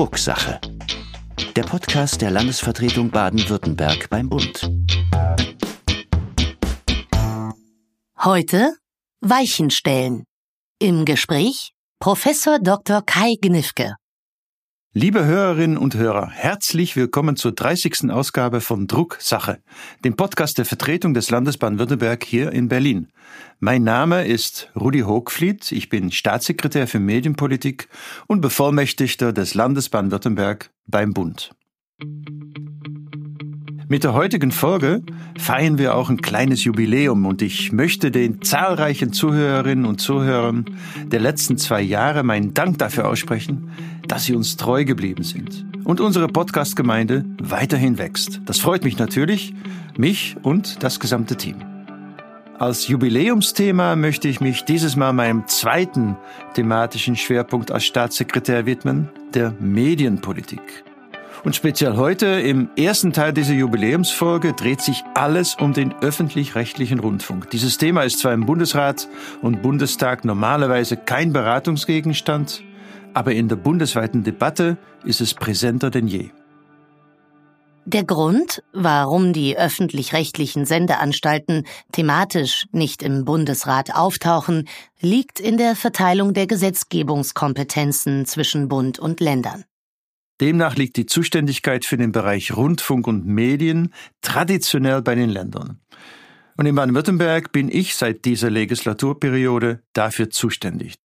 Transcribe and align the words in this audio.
Drucksache. 0.00 0.58
Der 1.54 1.62
Podcast 1.62 2.22
der 2.22 2.30
Landesvertretung 2.30 3.10
Baden-Württemberg 3.10 4.08
beim 4.08 4.30
Bund. 4.30 4.70
Heute 8.18 8.72
Weichen 9.20 9.68
stellen. 9.68 10.24
Im 10.78 11.04
Gespräch 11.04 11.72
Professor 11.98 12.58
Dr. 12.58 13.02
Kai 13.04 13.34
Gnifke. 13.42 13.96
Liebe 14.92 15.24
Hörerinnen 15.24 15.76
und 15.76 15.94
Hörer, 15.94 16.28
herzlich 16.30 16.96
willkommen 16.96 17.36
zur 17.36 17.52
30. 17.52 18.10
Ausgabe 18.10 18.60
von 18.60 18.88
Drucksache, 18.88 19.60
dem 20.04 20.16
Podcast 20.16 20.58
der 20.58 20.64
Vertretung 20.64 21.14
des 21.14 21.30
Landes 21.30 21.58
Baden-Württemberg 21.58 22.24
hier 22.24 22.50
in 22.50 22.66
Berlin. 22.66 23.06
Mein 23.60 23.84
Name 23.84 24.26
ist 24.26 24.68
Rudi 24.74 25.02
Hochfliet, 25.02 25.70
ich 25.70 25.90
bin 25.90 26.10
Staatssekretär 26.10 26.88
für 26.88 26.98
Medienpolitik 26.98 27.88
und 28.26 28.40
Bevollmächtigter 28.40 29.32
des 29.32 29.54
Landes 29.54 29.90
Baden-Württemberg 29.90 30.72
beim 30.88 31.12
Bund. 31.12 31.52
Mit 33.86 34.04
der 34.04 34.14
heutigen 34.14 34.50
Folge 34.52 35.02
feiern 35.38 35.78
wir 35.78 35.94
auch 35.96 36.10
ein 36.10 36.20
kleines 36.20 36.64
Jubiläum 36.64 37.26
und 37.26 37.42
ich 37.42 37.72
möchte 37.72 38.10
den 38.10 38.42
zahlreichen 38.42 39.12
Zuhörerinnen 39.12 39.84
und 39.84 40.00
Zuhörern 40.00 40.64
der 41.06 41.20
letzten 41.20 41.58
zwei 41.58 41.80
Jahre 41.80 42.22
meinen 42.22 42.54
Dank 42.54 42.78
dafür 42.78 43.08
aussprechen, 43.08 43.72
dass 44.10 44.24
Sie 44.24 44.34
uns 44.34 44.56
treu 44.56 44.84
geblieben 44.84 45.22
sind 45.22 45.64
und 45.84 46.00
unsere 46.00 46.26
Podcast-Gemeinde 46.26 47.24
weiterhin 47.40 47.96
wächst. 47.96 48.40
Das 48.44 48.58
freut 48.58 48.82
mich 48.82 48.98
natürlich, 48.98 49.54
mich 49.96 50.36
und 50.42 50.82
das 50.82 50.98
gesamte 50.98 51.36
Team. 51.36 51.56
Als 52.58 52.88
Jubiläumsthema 52.88 53.94
möchte 53.94 54.26
ich 54.26 54.40
mich 54.40 54.64
dieses 54.64 54.96
Mal 54.96 55.12
meinem 55.12 55.46
zweiten 55.46 56.16
thematischen 56.54 57.14
Schwerpunkt 57.14 57.70
als 57.70 57.84
Staatssekretär 57.84 58.66
widmen, 58.66 59.08
der 59.32 59.54
Medienpolitik. 59.60 60.60
Und 61.44 61.54
speziell 61.54 61.96
heute 61.96 62.26
im 62.26 62.68
ersten 62.76 63.12
Teil 63.12 63.32
dieser 63.32 63.54
Jubiläumsfolge 63.54 64.52
dreht 64.52 64.82
sich 64.82 65.04
alles 65.14 65.54
um 65.54 65.72
den 65.72 65.94
öffentlich-rechtlichen 66.02 66.98
Rundfunk. 66.98 67.48
Dieses 67.50 67.78
Thema 67.78 68.02
ist 68.02 68.18
zwar 68.18 68.34
im 68.34 68.44
Bundesrat 68.44 69.08
und 69.40 69.62
Bundestag 69.62 70.24
normalerweise 70.24 70.96
kein 70.96 71.32
Beratungsgegenstand, 71.32 72.62
aber 73.14 73.32
in 73.32 73.48
der 73.48 73.56
bundesweiten 73.56 74.24
Debatte 74.24 74.78
ist 75.04 75.20
es 75.20 75.34
präsenter 75.34 75.90
denn 75.90 76.06
je. 76.06 76.30
Der 77.86 78.04
Grund, 78.04 78.62
warum 78.72 79.32
die 79.32 79.56
öffentlich-rechtlichen 79.56 80.66
Sendeanstalten 80.66 81.64
thematisch 81.92 82.66
nicht 82.72 83.02
im 83.02 83.24
Bundesrat 83.24 83.94
auftauchen, 83.94 84.68
liegt 85.00 85.40
in 85.40 85.56
der 85.56 85.74
Verteilung 85.74 86.34
der 86.34 86.46
Gesetzgebungskompetenzen 86.46 88.26
zwischen 88.26 88.68
Bund 88.68 88.98
und 88.98 89.20
Ländern. 89.20 89.64
Demnach 90.40 90.76
liegt 90.76 90.96
die 90.96 91.06
Zuständigkeit 91.06 91.84
für 91.84 91.96
den 91.96 92.12
Bereich 92.12 92.56
Rundfunk 92.56 93.06
und 93.06 93.26
Medien 93.26 93.92
traditionell 94.22 95.02
bei 95.02 95.14
den 95.14 95.30
Ländern. 95.30 95.80
Und 96.56 96.66
in 96.66 96.74
Baden-Württemberg 96.74 97.52
bin 97.52 97.70
ich 97.70 97.94
seit 97.94 98.24
dieser 98.24 98.50
Legislaturperiode 98.50 99.82
dafür 99.94 100.30
zuständig. 100.30 100.96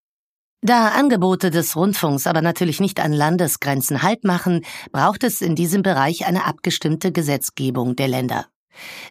Da 0.66 0.88
Angebote 0.88 1.52
des 1.52 1.76
Rundfunks 1.76 2.26
aber 2.26 2.42
natürlich 2.42 2.80
nicht 2.80 3.00
an 3.00 3.14
Landesgrenzen 3.14 4.02
Halt 4.02 4.24
machen, 4.24 4.66
braucht 4.92 5.24
es 5.24 5.42
in 5.42 5.54
diesem 5.54 5.84
Bereich 5.84 6.26
eine 6.26 6.46
abgestimmte 6.46 7.12
Gesetzgebung 7.12 7.96
der 7.96 8.08
Länder. 8.08 8.48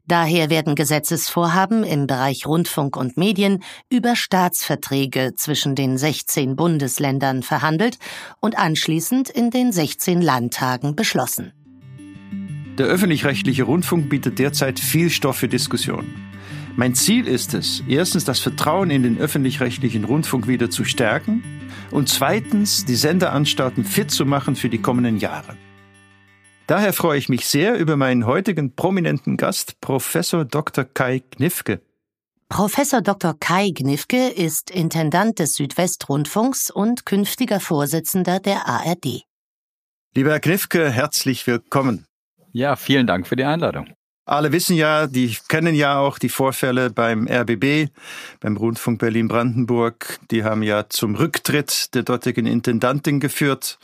Daher 0.05 0.51
werden 0.51 0.75
Gesetzesvorhaben 0.75 1.85
im 1.85 2.09
Bereich 2.09 2.45
Rundfunk 2.49 2.97
und 2.97 3.17
Medien 3.17 3.63
über 3.89 4.17
Staatsverträge 4.17 5.35
zwischen 5.37 5.77
den 5.77 5.97
16 5.97 6.57
Bundesländern 6.57 7.45
verhandelt 7.45 7.98
und 8.41 8.59
anschließend 8.59 9.31
in 9.31 9.53
den 9.53 9.70
16 9.70 10.20
Landtagen 10.23 10.97
beschlossen. 10.97 11.53
Der 12.79 12.87
öffentlich-rechtliche 12.87 13.63
Rundfunk 13.63 14.11
bietet 14.11 14.41
derzeit 14.41 14.81
viel 14.81 15.09
Stoff 15.09 15.37
für 15.37 15.48
Diskussionen. 15.48 16.33
Mein 16.77 16.96
Ziel 16.96 17.29
ist 17.29 17.55
es, 17.55 17.85
erstens 17.86 18.24
das 18.24 18.40
Vertrauen 18.40 18.90
in 18.90 19.05
den 19.05 19.17
öffentlich-rechtlichen 19.17 20.02
Rundfunk 20.02 20.48
wieder 20.48 20.70
zu 20.70 20.85
stärken 20.85 21.45
und 21.92 22.08
zweitens 22.08 22.85
die 22.85 22.96
Senderanstalten 22.96 23.85
fit 23.85 24.11
zu 24.11 24.27
machen 24.27 24.57
für 24.57 24.68
die 24.68 24.83
kommenden 24.83 25.18
Jahre. 25.18 25.57
Daher 26.67 26.92
freue 26.92 27.18
ich 27.18 27.29
mich 27.29 27.46
sehr 27.46 27.79
über 27.79 27.96
meinen 27.96 28.27
heutigen 28.27 28.74
prominenten 28.74 29.36
Gast, 29.36 29.80
Professor 29.80 30.45
Dr. 30.45 30.84
Kai 30.84 31.20
Knifke. 31.20 31.80
Professor 32.48 33.02
Dr. 33.02 33.36
Kai 33.39 33.70
Gnifke 33.70 34.29
ist 34.29 34.73
Intendant 34.73 35.39
des 35.39 35.55
Südwestrundfunks 35.55 36.73
und 36.73 37.07
künftiger 37.07 37.61
Vorsitzender 37.61 38.40
der 38.40 38.67
ARD. 38.67 39.23
Lieber 40.17 40.30
Herr 40.30 40.40
Knifke, 40.40 40.90
herzlich 40.90 41.46
willkommen. 41.46 42.07
Ja, 42.51 42.74
vielen 42.74 43.07
Dank 43.07 43.29
für 43.29 43.36
die 43.36 43.45
Einladung. 43.45 43.95
Alle 44.27 44.52
wissen 44.52 44.74
ja, 44.74 45.07
die 45.07 45.36
kennen 45.48 45.74
ja 45.74 45.98
auch 45.98 46.18
die 46.18 46.30
Vorfälle 46.30 46.89
beim 46.89 47.29
RBB, 47.29 47.90
beim 48.40 48.57
Rundfunk 48.57 48.98
Berlin-Brandenburg. 48.98 50.18
Die 50.30 50.45
haben 50.45 50.62
ja 50.62 50.89
zum 50.89 51.14
Rücktritt 51.14 51.95
der 51.95 52.05
dortigen 52.05 52.46
Intendantin 52.46 53.20
geführt. 53.20 53.79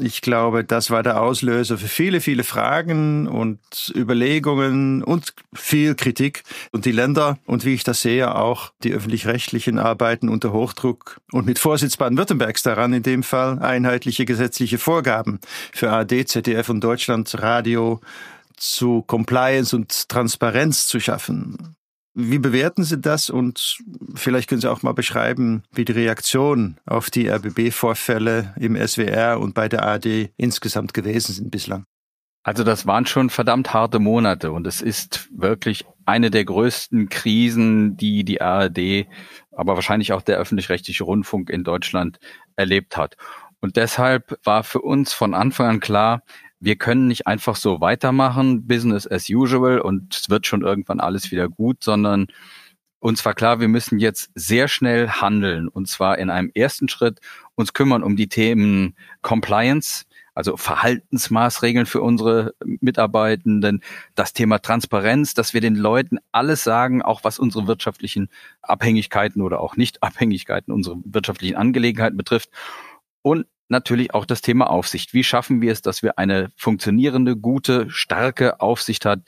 Ich 0.00 0.22
glaube, 0.22 0.64
das 0.64 0.90
war 0.90 1.02
der 1.02 1.20
Auslöser 1.20 1.76
für 1.76 1.88
viele, 1.88 2.20
viele 2.20 2.44
Fragen 2.44 3.26
und 3.26 3.58
Überlegungen 3.94 5.02
und 5.02 5.34
viel 5.52 5.96
Kritik. 5.96 6.44
Und 6.70 6.84
die 6.84 6.92
Länder 6.92 7.36
und 7.46 7.64
wie 7.64 7.74
ich 7.74 7.84
das 7.84 8.00
sehe, 8.00 8.34
auch 8.36 8.72
die 8.84 8.92
öffentlich-rechtlichen 8.92 9.78
arbeiten 9.78 10.28
unter 10.28 10.52
Hochdruck 10.52 11.20
und 11.32 11.46
mit 11.46 11.58
Vorsitz 11.58 11.96
Baden-Württembergs 11.96 12.62
daran, 12.62 12.92
in 12.92 13.02
dem 13.02 13.22
Fall 13.22 13.58
einheitliche 13.58 14.24
gesetzliche 14.24 14.78
Vorgaben 14.78 15.40
für 15.72 15.90
AD, 15.90 16.26
ZDF 16.26 16.68
und 16.68 16.82
Deutschlandradio 16.82 18.00
zu 18.58 19.02
Compliance 19.02 19.74
und 19.74 20.08
Transparenz 20.08 20.86
zu 20.86 21.00
schaffen. 21.00 21.76
Wie 22.14 22.38
bewerten 22.38 22.82
Sie 22.82 22.98
das 22.98 23.30
und 23.30 23.78
vielleicht 24.14 24.48
können 24.48 24.60
Sie 24.60 24.70
auch 24.70 24.82
mal 24.82 24.92
beschreiben, 24.92 25.62
wie 25.72 25.84
die 25.84 25.92
Reaktion 25.92 26.78
auf 26.84 27.10
die 27.10 27.28
RBB-Vorfälle 27.28 28.54
im 28.58 28.76
SWR 28.76 29.38
und 29.38 29.54
bei 29.54 29.68
der 29.68 29.86
AD 29.86 30.30
insgesamt 30.36 30.94
gewesen 30.94 31.32
sind 31.32 31.50
bislang? 31.50 31.84
Also 32.42 32.64
das 32.64 32.86
waren 32.86 33.06
schon 33.06 33.30
verdammt 33.30 33.72
harte 33.74 33.98
Monate 33.98 34.52
und 34.52 34.66
es 34.66 34.80
ist 34.80 35.28
wirklich 35.30 35.84
eine 36.06 36.30
der 36.30 36.44
größten 36.44 37.08
Krisen, 37.08 37.96
die 37.96 38.24
die 38.24 38.40
ARD, 38.40 39.06
aber 39.52 39.74
wahrscheinlich 39.74 40.12
auch 40.12 40.22
der 40.22 40.38
öffentlich-rechtliche 40.38 41.04
Rundfunk 41.04 41.50
in 41.50 41.62
Deutschland 41.62 42.18
erlebt 42.56 42.96
hat. 42.96 43.16
Und 43.60 43.76
deshalb 43.76 44.38
war 44.44 44.64
für 44.64 44.80
uns 44.80 45.12
von 45.12 45.34
Anfang 45.34 45.66
an 45.68 45.80
klar, 45.80 46.22
wir 46.60 46.76
können 46.76 47.06
nicht 47.08 47.26
einfach 47.26 47.56
so 47.56 47.80
weitermachen, 47.80 48.66
Business 48.66 49.06
as 49.06 49.28
usual 49.28 49.80
und 49.80 50.14
es 50.14 50.30
wird 50.30 50.46
schon 50.46 50.62
irgendwann 50.62 51.00
alles 51.00 51.30
wieder 51.30 51.48
gut, 51.48 51.84
sondern 51.84 52.26
uns 53.00 53.24
war 53.24 53.34
klar, 53.34 53.60
wir 53.60 53.68
müssen 53.68 53.98
jetzt 53.98 54.30
sehr 54.34 54.66
schnell 54.66 55.08
handeln 55.08 55.68
und 55.68 55.88
zwar 55.88 56.18
in 56.18 56.30
einem 56.30 56.50
ersten 56.54 56.88
Schritt 56.88 57.20
uns 57.54 57.72
kümmern 57.72 58.02
um 58.02 58.16
die 58.16 58.28
Themen 58.28 58.96
Compliance, 59.22 60.04
also 60.34 60.56
Verhaltensmaßregeln 60.56 61.86
für 61.86 62.00
unsere 62.00 62.54
Mitarbeitenden, 62.64 63.82
das 64.14 64.32
Thema 64.32 64.60
Transparenz, 64.60 65.34
dass 65.34 65.54
wir 65.54 65.60
den 65.60 65.74
Leuten 65.74 66.18
alles 66.32 66.64
sagen, 66.64 67.02
auch 67.02 67.24
was 67.24 67.38
unsere 67.38 67.66
wirtschaftlichen 67.66 68.28
Abhängigkeiten 68.62 69.42
oder 69.42 69.60
auch 69.60 69.76
Nicht-Abhängigkeiten, 69.76 70.72
unsere 70.72 70.96
wirtschaftlichen 71.04 71.56
Angelegenheiten 71.56 72.16
betrifft. 72.16 72.50
Und 73.22 73.46
natürlich 73.68 74.14
auch 74.14 74.24
das 74.24 74.40
Thema 74.40 74.70
Aufsicht. 74.70 75.14
Wie 75.14 75.24
schaffen 75.24 75.60
wir 75.60 75.72
es, 75.72 75.82
dass 75.82 76.02
wir 76.02 76.18
eine 76.18 76.50
funktionierende, 76.56 77.36
gute, 77.36 77.90
starke 77.90 78.60
Aufsicht 78.60 79.04
hat, 79.04 79.20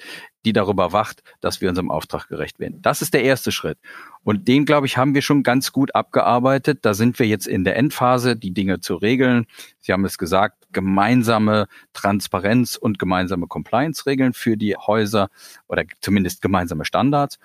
die 0.45 0.53
darüber 0.53 0.93
wacht, 0.93 1.23
dass 1.41 1.61
wir 1.61 1.69
unserem 1.69 1.91
Auftrag 1.91 2.29
gerecht 2.29 2.59
werden. 2.59 2.81
Das 2.81 3.03
ist 3.03 3.13
der 3.13 3.23
erste 3.23 3.53
Schritt. 3.53 3.79
Und 4.23 4.49
den, 4.49 4.65
glaube 4.65 4.87
ich, 4.87 4.97
haben 4.97 5.15
wir 5.15 5.23
schon 5.23 5.43
ganz 5.43 5.73
gut 5.73 5.95
abgearbeitet. 5.95 6.81
Da 6.83 6.95
sind 6.95 7.19
wir 7.19 7.27
jetzt 7.27 7.47
in 7.47 7.65
der 7.65 7.77
Endphase, 7.77 8.37
die 8.37 8.53
Dinge 8.53 8.81
zu 8.81 8.95
regeln. 8.95 9.47
Sie 9.81 9.93
haben 9.93 10.05
es 10.05 10.19
gesagt, 10.19 10.67
gemeinsame 10.73 11.67
Transparenz 11.93 12.77
und 12.77 12.99
gemeinsame 12.99 13.49
Compliance-Regeln 13.49 14.33
für 14.33 14.57
die 14.57 14.77
Häuser 14.77 15.29
oder 15.69 15.85
zumindest 16.01 16.43
gemeinsame 16.43 16.85
Standards. 16.85 17.39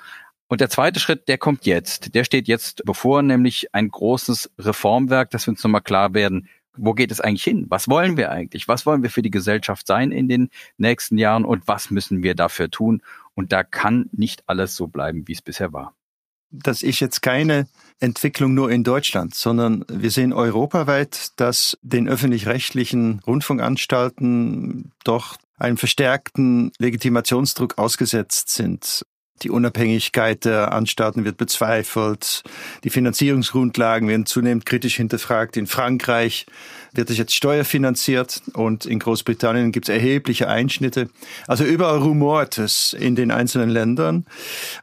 Und 0.47 0.61
der 0.61 0.69
zweite 0.69 0.99
Schritt, 0.99 1.27
der 1.27 1.37
kommt 1.37 1.65
jetzt. 1.65 2.13
Der 2.13 2.23
steht 2.23 2.47
jetzt 2.47 2.83
bevor, 2.85 3.23
nämlich 3.23 3.73
ein 3.73 3.89
großes 3.89 4.51
Reformwerk, 4.59 5.31
dass 5.31 5.47
wir 5.47 5.51
uns 5.51 5.63
nochmal 5.63 5.81
klar 5.81 6.13
werden, 6.13 6.47
wo 6.77 6.93
geht 6.93 7.11
es 7.11 7.21
eigentlich 7.21 7.43
hin? 7.43 7.65
Was 7.69 7.87
wollen 7.87 8.17
wir 8.17 8.31
eigentlich? 8.31 8.67
Was 8.67 8.85
wollen 8.85 9.03
wir 9.03 9.09
für 9.09 9.21
die 9.21 9.31
Gesellschaft 9.31 9.87
sein 9.87 10.11
in 10.11 10.27
den 10.27 10.49
nächsten 10.77 11.17
Jahren 11.17 11.45
und 11.45 11.67
was 11.67 11.89
müssen 11.91 12.23
wir 12.23 12.35
dafür 12.35 12.69
tun? 12.69 13.01
Und 13.33 13.51
da 13.51 13.63
kann 13.63 14.09
nicht 14.11 14.43
alles 14.47 14.75
so 14.75 14.87
bleiben, 14.87 15.27
wie 15.27 15.33
es 15.33 15.41
bisher 15.41 15.73
war. 15.73 15.93
Das 16.51 16.83
ist 16.83 16.99
jetzt 16.99 17.21
keine 17.21 17.67
Entwicklung 17.99 18.53
nur 18.53 18.71
in 18.71 18.83
Deutschland, 18.83 19.35
sondern 19.35 19.83
wir 19.89 20.11
sehen 20.11 20.31
europaweit, 20.31 21.31
dass 21.37 21.77
den 21.81 22.07
öffentlich-rechtlichen 22.07 23.19
Rundfunkanstalten 23.25 24.91
doch 25.03 25.37
einem 25.57 25.77
verstärkten 25.77 26.71
Legitimationsdruck 26.77 27.77
ausgesetzt 27.77 28.49
sind. 28.49 29.05
Die 29.41 29.49
Unabhängigkeit 29.49 30.45
der 30.45 30.71
Anstalten 30.71 31.25
wird 31.25 31.37
bezweifelt. 31.37 32.43
Die 32.83 32.89
Finanzierungsgrundlagen 32.89 34.07
werden 34.07 34.25
zunehmend 34.25 34.65
kritisch 34.65 34.95
hinterfragt. 34.95 35.57
In 35.57 35.67
Frankreich 35.67 36.45
wird 36.93 37.09
es 37.09 37.17
jetzt 37.17 37.35
steuerfinanziert 37.35 38.41
und 38.53 38.85
in 38.85 38.99
Großbritannien 38.99 39.73
gibt 39.73 39.89
es 39.89 39.93
erhebliche 39.93 40.47
Einschnitte. 40.47 41.09
Also 41.47 41.65
überall 41.65 41.97
rumort 41.97 42.57
es 42.57 42.93
in 42.93 43.15
den 43.15 43.29
einzelnen 43.29 43.69
Ländern. 43.69 44.25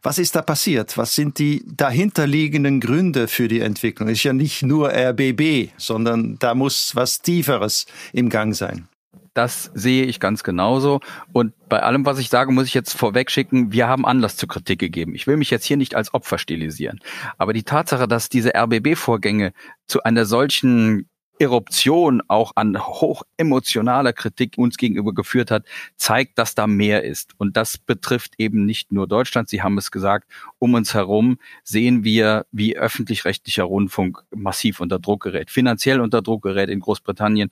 Was 0.03 0.19
ist 0.19 0.37
da 0.37 0.43
passiert? 0.43 0.99
Was 0.99 1.15
sind 1.15 1.39
die 1.39 1.65
dahinterliegenden 1.67 2.81
Gründe 2.81 3.29
für 3.29 3.49
die 3.49 3.61
Entwicklung? 3.61 4.09
Es 4.09 4.19
ist 4.19 4.25
ja 4.25 4.35
nicht 4.35 4.63
nur 4.63 4.93
RBB, 4.93 5.71
sondern 5.79 6.37
da 6.39 6.55
muss 6.55 6.95
was 6.95 7.23
Tieferes 7.23 7.87
im 8.13 8.29
Gang 8.29 8.55
sein. 8.55 8.89
Das 9.35 9.71
sehe 9.75 10.05
ich 10.05 10.21
ganz 10.21 10.43
genauso. 10.43 11.01
Und 11.33 11.55
bei 11.69 11.83
allem, 11.83 12.05
was 12.05 12.19
ich 12.19 12.29
sage, 12.29 12.53
muss 12.53 12.67
ich 12.67 12.75
jetzt 12.75 12.93
vorweg 12.93 13.31
schicken, 13.31 13.73
wir 13.73 13.89
haben 13.89 14.05
Anlass 14.05 14.37
zur 14.37 14.49
Kritik 14.49 14.79
gegeben. 14.79 15.15
Ich 15.15 15.27
will 15.27 15.39
mich 15.39 15.51
jetzt 15.51 15.65
hier 15.65 15.79
nicht 15.79 15.95
als 15.95 16.13
Opfer 16.13 16.39
stilisieren. 16.39 17.01
Aber 17.39 17.55
die 17.55 17.63
Tatsache, 17.63 18.07
dass 18.07 18.29
diese 18.29 18.55
RBB-Vorgänge 18.55 19.53
zu 19.87 20.03
einer 20.03 20.27
solchen 20.27 21.09
Eruption 21.39 22.23
auch 22.29 22.53
an 22.55 22.79
hoch 22.79 23.23
emotionaler 23.37 24.13
Kritik 24.13 24.59
uns 24.59 24.77
gegenüber 24.77 25.13
geführt 25.13 25.51
hat, 25.51 25.65
zeigt, 25.97 26.39
dass 26.39 26.55
da 26.55 26.67
mehr 26.67 27.03
ist. 27.03 27.33
Und 27.39 27.57
das 27.57 27.79
betrifft 27.79 28.35
eben 28.39 28.65
nicht 28.65 28.93
nur 28.93 29.09
Deutschland. 29.09 29.49
Sie 29.49 29.63
haben 29.63 29.77
es 29.79 29.91
gesagt, 29.91 30.31
um 30.59 30.75
uns 30.75 30.95
herum 30.95 31.39
sehen 31.65 32.05
wir, 32.05 32.47
wie 32.53 32.77
öffentlich-rechtlicher 32.77 33.65
Rundfunk 33.65 34.23
massiv 34.31 34.81
unter 34.81 35.01
Druck 35.01 35.25
gerät, 35.25 35.51
finanziell 35.51 36.01
unter 36.01 36.23
Druck 36.23 36.43
gerät 36.43 36.69
in 36.69 36.81
Großbritannien. 36.81 37.49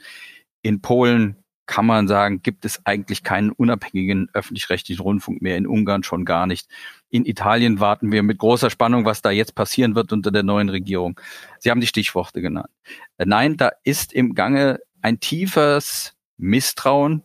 In 0.63 0.83
Polen 0.83 1.40
kann 1.71 1.87
man 1.87 2.09
sagen, 2.09 2.43
gibt 2.43 2.65
es 2.65 2.85
eigentlich 2.85 3.23
keinen 3.23 3.53
unabhängigen 3.53 4.29
öffentlich-rechtlichen 4.33 5.03
Rundfunk 5.03 5.41
mehr, 5.41 5.57
in 5.57 5.69
Ungarn 5.69 6.03
schon 6.03 6.25
gar 6.25 6.49
nicht. 6.49 6.69
In 7.11 7.25
Italien 7.25 7.79
warten 7.79 8.11
wir 8.11 8.25
mit 8.25 8.39
großer 8.39 8.71
Spannung, 8.71 9.05
was 9.05 9.23
da 9.23 9.31
jetzt 9.31 9.55
passieren 9.55 9.95
wird 9.95 10.13
unter 10.13 10.33
der 10.33 10.43
neuen 10.43 10.69
Regierung. 10.69 11.21
Sie 11.61 11.71
haben 11.71 11.81
die 11.81 11.87
Stichworte 11.87 12.43
genannt. 12.43 12.71
Äh, 13.19 13.27
nein, 13.27 13.57
da 13.57 13.71
ist 13.85 14.13
im 14.13 14.35
Gange 14.35 14.81
ein 15.01 15.21
tiefes 15.21 16.15
Misstrauen 16.39 17.23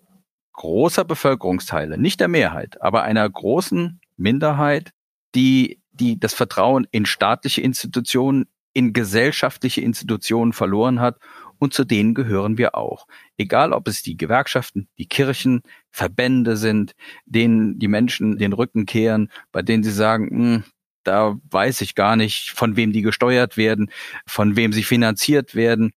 großer 0.53 1.05
Bevölkerungsteile, 1.05 1.97
nicht 1.97 2.19
der 2.19 2.27
Mehrheit, 2.27 2.79
aber 2.83 3.01
einer 3.01 3.27
großen 3.27 3.99
Minderheit, 4.15 4.91
die, 5.33 5.81
die 5.91 6.19
das 6.19 6.35
Vertrauen 6.35 6.85
in 6.91 7.07
staatliche 7.07 7.61
Institutionen, 7.61 8.45
in 8.73 8.93
gesellschaftliche 8.93 9.81
Institutionen 9.81 10.53
verloren 10.53 10.99
hat 10.99 11.17
und 11.59 11.73
zu 11.73 11.85
denen 11.85 12.13
gehören 12.13 12.57
wir 12.57 12.75
auch. 12.75 13.07
Egal, 13.37 13.73
ob 13.73 13.87
es 13.87 14.01
die 14.03 14.17
Gewerkschaften, 14.17 14.87
die 14.97 15.07
Kirchen, 15.07 15.61
Verbände 15.91 16.57
sind, 16.57 16.93
denen 17.25 17.79
die 17.79 17.87
Menschen 17.87 18.37
den 18.37 18.53
Rücken 18.53 18.85
kehren, 18.85 19.31
bei 19.51 19.61
denen 19.61 19.83
sie 19.83 19.91
sagen, 19.91 20.29
hm, 20.29 20.63
da 21.03 21.35
weiß 21.51 21.81
ich 21.81 21.95
gar 21.95 22.15
nicht, 22.15 22.51
von 22.51 22.75
wem 22.75 22.91
die 22.91 23.01
gesteuert 23.01 23.57
werden, 23.57 23.91
von 24.25 24.55
wem 24.55 24.73
sie 24.73 24.83
finanziert 24.83 25.55
werden. 25.55 25.91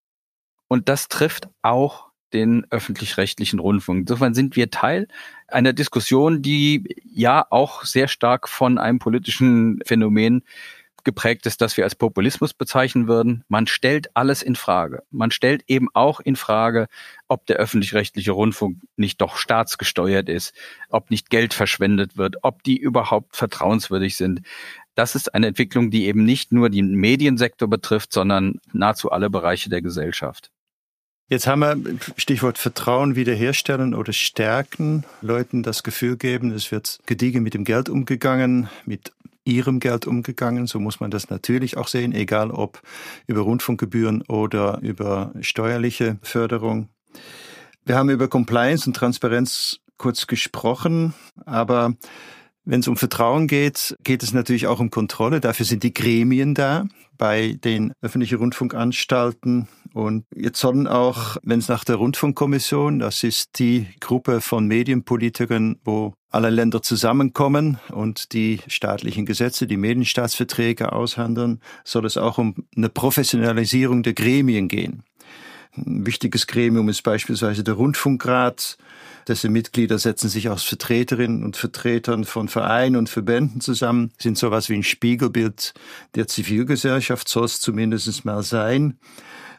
Und 0.69 0.89
das 0.89 1.09
trifft 1.09 1.49
auch 1.63 2.09
den 2.33 2.67
öffentlich-rechtlichen 2.71 3.59
Rundfunk. 3.59 4.01
Insofern 4.01 4.35
sind 4.35 4.55
wir 4.55 4.71
Teil 4.71 5.09
einer 5.47 5.73
Diskussion, 5.73 6.43
die 6.43 6.85
ja 7.05 7.47
auch 7.51 7.85
sehr 7.85 8.07
stark 8.07 8.49
von 8.49 8.79
einem 8.79 8.99
politischen 8.99 9.81
Phänomen 9.87 10.43
geprägt 11.05 11.47
ist, 11.47 11.61
das 11.61 11.77
wir 11.77 11.85
als 11.85 11.95
Populismus 11.95 12.55
bezeichnen 12.55 13.09
würden. 13.09 13.45
Man 13.49 13.67
stellt 13.67 14.15
alles 14.15 14.43
in 14.43 14.57
Frage. 14.57 15.03
Man 15.11 15.31
stellt 15.31 15.63
eben 15.67 15.89
auch 15.95 16.21
in 16.21 16.37
Frage, 16.37 16.89
ob 17.29 17.47
der 17.47 17.57
öffentlich-rechtliche 17.57 18.33
Rundfunk 18.33 18.79
nicht 18.97 19.21
doch 19.21 19.37
staatsgesteuert 19.37 20.29
ist, 20.29 20.55
ob 20.89 21.11
nicht 21.11 21.31
Geld 21.31 21.55
verschwendet 21.55 22.17
wird, 22.17 22.37
ob 22.43 22.63
die 22.63 22.77
überhaupt 22.77 23.37
vertrauenswürdig 23.37 24.17
sind. 24.17 24.43
Das 24.95 25.15
ist 25.15 25.35
eine 25.35 25.47
Entwicklung, 25.49 25.91
die 25.91 26.07
eben 26.07 26.25
nicht 26.25 26.53
nur 26.53 26.71
den 26.71 26.95
Mediensektor 26.95 27.69
betrifft, 27.69 28.13
sondern 28.13 28.61
nahezu 28.73 29.11
alle 29.11 29.31
Bereiche 29.31 29.71
der 29.71 29.83
Gesellschaft. 29.83 30.51
Jetzt 31.31 31.47
haben 31.47 31.61
wir 31.61 31.77
Stichwort 32.17 32.57
Vertrauen 32.57 33.15
wiederherstellen 33.15 33.93
oder 33.93 34.15
stärken, 34.15 35.05
Leuten 35.21 35.63
das 35.63 35.83
Gefühl 35.83 36.17
geben, 36.17 36.53
es 36.53 36.73
wird 36.73 37.01
gediegen 37.05 37.43
mit 37.43 37.53
dem 37.53 37.65
Geld 37.65 37.91
umgegangen, 37.91 38.71
mit 38.87 39.13
ihrem 39.49 39.81
Geld 39.81 40.07
umgegangen. 40.07 40.67
So 40.67 40.79
muss 40.79 41.01
man 41.01 41.11
das 41.11 41.31
natürlich 41.31 41.77
auch 41.77 41.89
sehen, 41.89 42.13
egal 42.13 42.51
ob 42.51 42.83
über 43.27 43.41
Rundfunkgebühren 43.41 44.23
oder 44.23 44.81
über 44.83 45.33
steuerliche 45.41 46.19
Förderung. 46.23 46.89
Wir 47.85 47.97
haben 47.97 48.11
über 48.11 48.29
Compliance 48.29 48.87
und 48.87 48.95
Transparenz 48.95 49.81
kurz 49.97 50.27
gesprochen, 50.27 51.15
aber 51.47 51.95
wenn 52.65 52.81
es 52.81 52.89
um 52.89 52.99
Vertrauen 52.99 53.49
geht, 53.49 53.97
geht 54.05 54.23
es 54.23 54.35
natürlich 54.35 54.67
auch 54.67 54.79
um 54.79 54.91
Kontrolle. 54.91 55.41
Dafür 55.41 55.65
sind 55.65 55.83
die 55.83 55.95
Gremien 55.95 56.55
da 56.55 56.85
bei 57.17 57.59
den 57.65 57.95
öffentlichen 58.03 58.37
Rundfunkanstalten. 58.37 59.67
Und 59.95 60.25
jetzt 60.35 60.61
sollen 60.61 60.87
auch, 60.87 61.37
wenn 61.43 61.59
es 61.59 61.69
nach 61.69 61.85
der 61.85 61.97
Rundfunkkommission, 61.97 62.99
das 62.99 63.23
ist 63.23 63.59
die 63.59 63.87
Gruppe 64.01 64.41
von 64.41 64.67
Medienpolitikern, 64.67 65.77
wo 65.85 66.15
alle 66.31 66.51
Länder 66.51 66.83
zusammenkommen 66.83 67.79
und 67.91 68.33
die 68.33 68.61
staatlichen 68.67 69.25
Gesetze, 69.25 69.67
die 69.67 69.77
Medienstaatsverträge 69.77 70.93
aushandeln, 70.93 71.61
soll 71.85 72.05
es 72.05 72.17
auch 72.17 72.39
um 72.39 72.55
eine 72.77 72.91
Professionalisierung 72.91 74.03
der 74.03 74.13
Gremien 74.13 74.69
gehen. 74.69 75.05
Ein 75.77 76.07
wichtiges 76.07 76.47
Gremium 76.47 76.89
ist 76.89 77.03
beispielsweise 77.03 77.63
der 77.63 77.75
Rundfunkrat, 77.75 78.79
dessen 79.27 79.53
Mitglieder 79.53 79.99
setzen 79.99 80.29
sich 80.29 80.49
aus 80.49 80.65
Vertreterinnen 80.65 81.45
und 81.45 81.57
Vertretern 81.57 82.25
von 82.25 82.49
Vereinen 82.49 82.97
und 82.97 83.09
Verbänden 83.09 83.61
zusammen, 83.61 84.11
sind 84.19 84.39
sowas 84.39 84.69
wie 84.69 84.75
ein 84.75 84.83
Spiegelbild 84.83 85.75
der 86.15 86.27
Zivilgesellschaft, 86.27 87.29
soll 87.29 87.45
es 87.45 87.61
zumindest 87.61 88.25
mal 88.25 88.43
sein. 88.43 88.99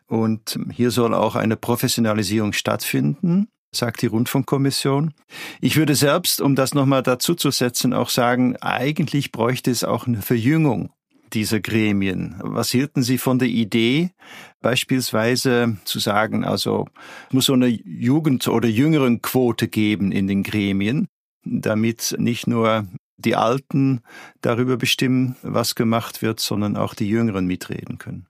Und 0.09 0.59
hier 0.71 0.91
soll 0.91 1.13
auch 1.13 1.35
eine 1.35 1.56
Professionalisierung 1.56 2.53
stattfinden 2.53 3.47
sagt 3.71 4.01
die 4.01 4.07
Rundfunkkommission. 4.07 5.13
Ich 5.61 5.77
würde 5.77 5.95
selbst, 5.95 6.41
um 6.41 6.56
das 6.56 6.73
nochmal 6.73 7.03
dazu 7.03 7.35
zu 7.35 7.51
setzen, 7.51 7.94
auch 7.94 8.09
sagen, 8.09 8.56
eigentlich 8.57 9.31
bräuchte 9.31 9.71
es 9.71 9.83
auch 9.83 10.07
eine 10.07 10.21
Verjüngung 10.21 10.91
dieser 11.33 11.59
Gremien. 11.59 12.35
Was 12.39 12.71
hielten 12.71 13.03
Sie 13.03 13.17
von 13.17 13.38
der 13.38 13.47
Idee, 13.47 14.09
beispielsweise 14.61 15.77
zu 15.85 16.00
sagen, 16.00 16.44
also 16.44 16.88
muss 17.31 17.45
so 17.45 17.53
eine 17.53 17.67
Jugend- 17.67 18.47
oder 18.47 18.67
jüngeren 18.67 19.21
Quote 19.21 19.67
geben 19.67 20.11
in 20.11 20.27
den 20.27 20.41
Gremien, 20.41 21.07
damit 21.45 22.15
nicht 22.17 22.47
nur 22.47 22.88
die 23.17 23.35
Alten 23.35 24.01
darüber 24.42 24.78
bestimmen, 24.78 25.35
was 25.44 25.75
gemacht 25.75 26.21
wird, 26.21 26.39
sondern 26.39 26.78
auch 26.78 26.95
die 26.95 27.07
Jüngeren 27.07 27.45
mitreden 27.45 27.99
können. 27.99 28.25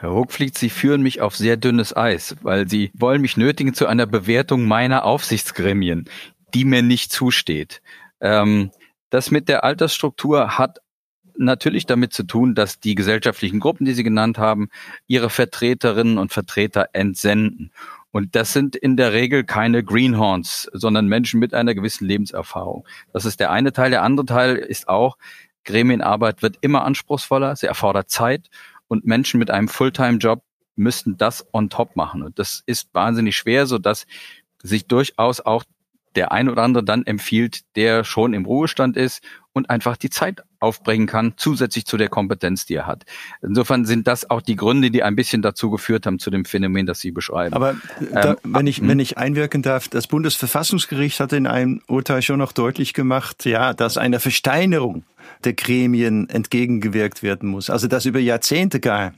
Herr 0.00 0.12
Hochfliet, 0.12 0.56
Sie 0.56 0.70
führen 0.70 1.02
mich 1.02 1.20
auf 1.20 1.36
sehr 1.36 1.56
dünnes 1.56 1.96
Eis, 1.96 2.36
weil 2.42 2.68
Sie 2.68 2.92
wollen 2.94 3.20
mich 3.20 3.36
nötigen 3.36 3.74
zu 3.74 3.88
einer 3.88 4.06
Bewertung 4.06 4.64
meiner 4.64 5.04
Aufsichtsgremien, 5.04 6.08
die 6.54 6.64
mir 6.64 6.82
nicht 6.82 7.10
zusteht. 7.10 7.82
Ähm, 8.20 8.70
das 9.10 9.32
mit 9.32 9.48
der 9.48 9.64
Altersstruktur 9.64 10.56
hat 10.56 10.78
natürlich 11.36 11.84
damit 11.84 12.12
zu 12.12 12.22
tun, 12.22 12.54
dass 12.54 12.78
die 12.78 12.94
gesellschaftlichen 12.94 13.58
Gruppen, 13.58 13.86
die 13.86 13.92
Sie 13.92 14.04
genannt 14.04 14.38
haben, 14.38 14.68
ihre 15.08 15.30
Vertreterinnen 15.30 16.18
und 16.18 16.32
Vertreter 16.32 16.90
entsenden. 16.92 17.72
Und 18.12 18.36
das 18.36 18.52
sind 18.52 18.76
in 18.76 18.96
der 18.96 19.12
Regel 19.12 19.42
keine 19.42 19.82
Greenhorns, 19.82 20.70
sondern 20.72 21.08
Menschen 21.08 21.40
mit 21.40 21.54
einer 21.54 21.74
gewissen 21.74 22.06
Lebenserfahrung. 22.06 22.86
Das 23.12 23.24
ist 23.24 23.40
der 23.40 23.50
eine 23.50 23.72
Teil. 23.72 23.90
Der 23.90 24.02
andere 24.02 24.26
Teil 24.26 24.54
ist 24.54 24.88
auch, 24.88 25.16
Gremienarbeit 25.64 26.40
wird 26.40 26.56
immer 26.60 26.84
anspruchsvoller, 26.84 27.56
sie 27.56 27.66
erfordert 27.66 28.10
Zeit 28.10 28.48
und 28.88 29.06
Menschen 29.06 29.38
mit 29.38 29.50
einem 29.50 29.68
Fulltime-Job 29.68 30.42
müssten 30.76 31.16
das 31.16 31.46
on 31.52 31.70
top 31.70 31.96
machen. 31.96 32.22
Und 32.22 32.38
das 32.38 32.62
ist 32.66 32.88
wahnsinnig 32.94 33.36
schwer, 33.36 33.66
so 33.66 33.78
dass 33.78 34.06
sich 34.62 34.86
durchaus 34.86 35.40
auch 35.40 35.64
der 36.14 36.32
ein 36.32 36.48
oder 36.48 36.62
andere 36.62 36.84
dann 36.84 37.04
empfiehlt, 37.06 37.60
der 37.76 38.02
schon 38.04 38.32
im 38.32 38.44
Ruhestand 38.44 38.96
ist 38.96 39.22
und 39.58 39.68
einfach 39.68 39.98
die 39.98 40.08
Zeit 40.08 40.42
aufbringen 40.60 41.06
kann, 41.06 41.34
zusätzlich 41.36 41.84
zu 41.84 41.96
der 41.96 42.08
Kompetenz, 42.08 42.64
die 42.66 42.74
er 42.74 42.86
hat. 42.86 43.04
Insofern 43.42 43.84
sind 43.84 44.06
das 44.06 44.28
auch 44.30 44.40
die 44.40 44.56
Gründe, 44.56 44.90
die 44.90 45.02
ein 45.02 45.14
bisschen 45.14 45.42
dazu 45.42 45.70
geführt 45.70 46.06
haben 46.06 46.18
zu 46.18 46.30
dem 46.30 46.44
Phänomen, 46.44 46.86
das 46.86 47.00
Sie 47.00 47.10
beschreiben. 47.10 47.54
Aber 47.54 47.76
da, 48.12 48.30
ähm, 48.30 48.36
wenn 48.44 48.66
ich 48.66 48.86
wenn 48.86 48.98
ich 48.98 49.18
einwirken 49.18 49.62
darf, 49.62 49.88
das 49.88 50.06
Bundesverfassungsgericht 50.06 51.20
hat 51.20 51.32
in 51.32 51.46
einem 51.46 51.82
Urteil 51.86 52.22
schon 52.22 52.38
noch 52.38 52.52
deutlich 52.52 52.94
gemacht, 52.94 53.44
ja, 53.44 53.74
dass 53.74 53.98
eine 53.98 54.20
Versteinerung 54.20 55.04
der 55.44 55.52
Gremien 55.52 56.28
entgegengewirkt 56.28 57.22
werden 57.22 57.48
muss. 57.50 57.70
Also 57.70 57.86
dass 57.86 58.06
über 58.06 58.18
Jahrzehnte 58.18 58.80
gar 58.80 59.12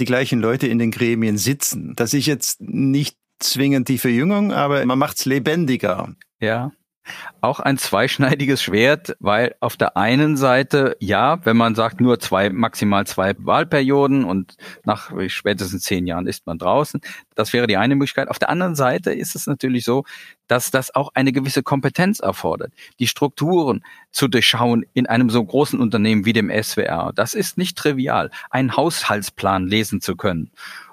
die 0.00 0.04
gleichen 0.04 0.40
Leute 0.40 0.66
in 0.66 0.78
den 0.78 0.90
Gremien 0.90 1.38
sitzen. 1.38 1.94
Das 1.96 2.12
ist 2.12 2.26
jetzt 2.26 2.60
nicht 2.60 3.16
zwingend 3.38 3.88
die 3.88 3.98
Verjüngung, 3.98 4.52
aber 4.52 4.84
man 4.84 4.98
macht's 4.98 5.24
lebendiger. 5.24 6.14
Ja. 6.40 6.72
Auch 7.40 7.58
ein 7.58 7.78
zweischneidiges 7.78 8.62
Schwert, 8.62 9.16
weil 9.18 9.56
auf 9.60 9.76
der 9.76 9.96
einen 9.96 10.36
Seite, 10.36 10.96
ja, 11.00 11.44
wenn 11.44 11.56
man 11.56 11.74
sagt, 11.74 12.00
nur 12.00 12.20
zwei, 12.20 12.50
maximal 12.50 13.06
zwei 13.06 13.34
Wahlperioden 13.38 14.24
und 14.24 14.56
nach 14.84 15.12
spätestens 15.28 15.82
zehn 15.82 16.06
Jahren 16.06 16.26
ist 16.26 16.46
man 16.46 16.58
draußen, 16.58 17.00
das 17.34 17.52
wäre 17.52 17.66
die 17.66 17.76
eine 17.76 17.96
Möglichkeit. 17.96 18.28
Auf 18.28 18.38
der 18.38 18.50
anderen 18.50 18.76
Seite 18.76 19.12
ist 19.12 19.34
es 19.34 19.46
natürlich 19.46 19.84
so, 19.84 20.04
dass 20.46 20.70
das 20.70 20.94
auch 20.94 21.10
eine 21.14 21.32
gewisse 21.32 21.62
Kompetenz 21.62 22.20
erfordert, 22.20 22.72
die 22.98 23.08
Strukturen 23.08 23.82
zu 24.10 24.28
durchschauen 24.28 24.84
in 24.92 25.06
einem 25.06 25.30
so 25.30 25.44
großen 25.44 25.80
Unternehmen 25.80 26.24
wie 26.24 26.32
dem 26.32 26.50
SWR. 26.50 27.12
Das 27.14 27.34
ist 27.34 27.58
nicht 27.58 27.76
trivial, 27.76 28.30
einen 28.50 28.76
Haushaltsplan 28.76 29.66
lesen 29.66 30.00
zu 30.00 30.14
können 30.14 30.50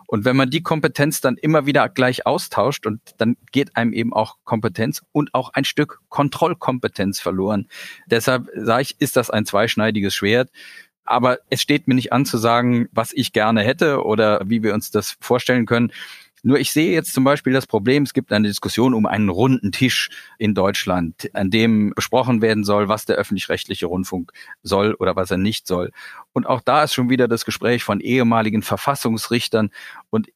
Und 0.09 0.25
wenn 0.25 0.35
man 0.35 0.49
die 0.49 0.63
Kompetenz 0.63 1.21
dann 1.21 1.37
immer 1.37 1.67
wieder 1.67 1.87
gleich 1.87 2.25
austauscht 2.25 2.87
und 2.87 2.99
dann 3.19 3.37
geht 3.51 3.75
einem 3.75 3.93
eben 3.93 4.11
auch 4.11 4.37
Kompetenz 4.43 5.03
und 5.11 5.35
auch 5.35 5.51
ein 5.53 5.65
Stück 5.65 5.99
Kontrollkompetenz 6.09 7.19
verloren. 7.19 7.67
Deshalb 8.07 8.49
sage 8.55 8.81
ich, 8.81 8.95
ist 8.99 9.17
das 9.17 9.29
ein 9.29 9.45
zweischneidiges 9.45 10.15
Schwert. 10.15 10.49
Aber 11.03 11.37
es 11.51 11.61
steht 11.61 11.87
mir 11.87 11.93
nicht 11.93 12.11
an 12.11 12.25
zu 12.25 12.39
sagen, 12.39 12.89
was 12.91 13.13
ich 13.13 13.33
gerne 13.33 13.61
hätte 13.61 14.03
oder 14.03 14.41
wie 14.45 14.63
wir 14.63 14.73
uns 14.73 14.89
das 14.89 15.15
vorstellen 15.21 15.67
können. 15.67 15.91
Nur 16.43 16.59
ich 16.59 16.71
sehe 16.71 16.93
jetzt 16.93 17.13
zum 17.13 17.23
Beispiel 17.23 17.53
das 17.53 17.67
Problem, 17.67 18.03
es 18.03 18.13
gibt 18.13 18.31
eine 18.31 18.47
Diskussion 18.47 18.93
um 18.93 19.05
einen 19.05 19.29
runden 19.29 19.71
Tisch 19.71 20.09
in 20.37 20.53
Deutschland, 20.53 21.29
an 21.33 21.49
dem 21.49 21.91
besprochen 21.95 22.41
werden 22.41 22.63
soll, 22.63 22.87
was 22.87 23.05
der 23.05 23.17
öffentlich-rechtliche 23.17 23.85
Rundfunk 23.85 24.31
soll 24.63 24.93
oder 24.93 25.15
was 25.15 25.31
er 25.31 25.37
nicht 25.37 25.67
soll. 25.67 25.91
Und 26.33 26.47
auch 26.47 26.61
da 26.61 26.83
ist 26.83 26.93
schon 26.93 27.09
wieder 27.09 27.27
das 27.27 27.45
Gespräch 27.45 27.83
von 27.83 27.99
ehemaligen 27.99 28.61
Verfassungsrichtern. 28.61 29.69
Und 30.09 30.29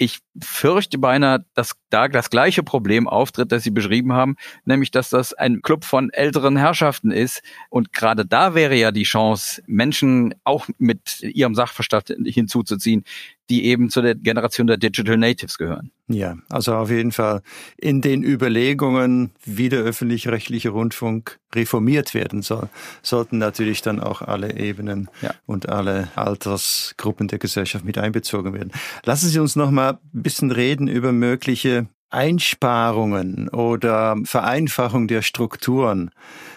ich 0.00 0.20
fürchte 0.40 0.96
beinahe, 0.96 1.44
dass 1.54 1.72
da 1.90 2.06
das 2.06 2.30
gleiche 2.30 2.62
Problem 2.62 3.08
auftritt, 3.08 3.50
das 3.50 3.64
Sie 3.64 3.72
beschrieben 3.72 4.12
haben, 4.12 4.36
nämlich 4.64 4.92
dass 4.92 5.10
das 5.10 5.34
ein 5.34 5.60
Club 5.60 5.84
von 5.84 6.10
älteren 6.10 6.56
Herrschaften 6.56 7.10
ist. 7.10 7.42
Und 7.68 7.92
gerade 7.92 8.24
da 8.24 8.54
wäre 8.54 8.76
ja 8.76 8.92
die 8.92 9.02
Chance, 9.02 9.60
Menschen 9.66 10.34
auch 10.44 10.68
mit 10.78 11.20
ihrem 11.22 11.56
Sachverstand 11.56 12.14
hinzuzuziehen, 12.24 13.04
die 13.50 13.64
eben 13.64 13.90
zu 13.90 14.02
der 14.02 14.14
Generation 14.14 14.66
der 14.66 14.76
Digital 14.76 15.16
Natives 15.16 15.58
gehören. 15.58 15.90
Ja, 16.08 16.36
also 16.48 16.74
auf 16.74 16.90
jeden 16.90 17.12
Fall 17.12 17.42
in 17.76 18.00
den 18.00 18.22
Überlegungen, 18.22 19.30
wie 19.44 19.68
der 19.68 19.80
öffentlich-rechtliche 19.80 20.70
Rundfunk 20.70 21.38
reformiert 21.54 22.14
werden 22.14 22.42
soll, 22.42 22.68
sollten 23.02 23.38
natürlich 23.38 23.82
dann 23.82 24.00
auch 24.00 24.22
alle 24.22 24.56
Ebenen 24.56 25.08
ja. 25.22 25.34
und 25.46 25.68
alle 25.68 26.08
Altersgruppen 26.14 27.28
der 27.28 27.38
Gesellschaft 27.38 27.84
mit 27.84 27.98
einbezogen 27.98 28.54
werden. 28.54 28.72
Lassen 29.04 29.28
Sie 29.28 29.38
uns 29.38 29.56
noch 29.56 29.70
mal 29.70 29.98
ein 30.14 30.22
bisschen 30.22 30.50
reden 30.50 30.88
über 30.88 31.12
mögliche 31.12 31.88
Einsparungen 32.10 33.48
oder 33.48 34.16
Vereinfachung 34.24 35.08
der 35.08 35.22
Strukturen. 35.22 36.10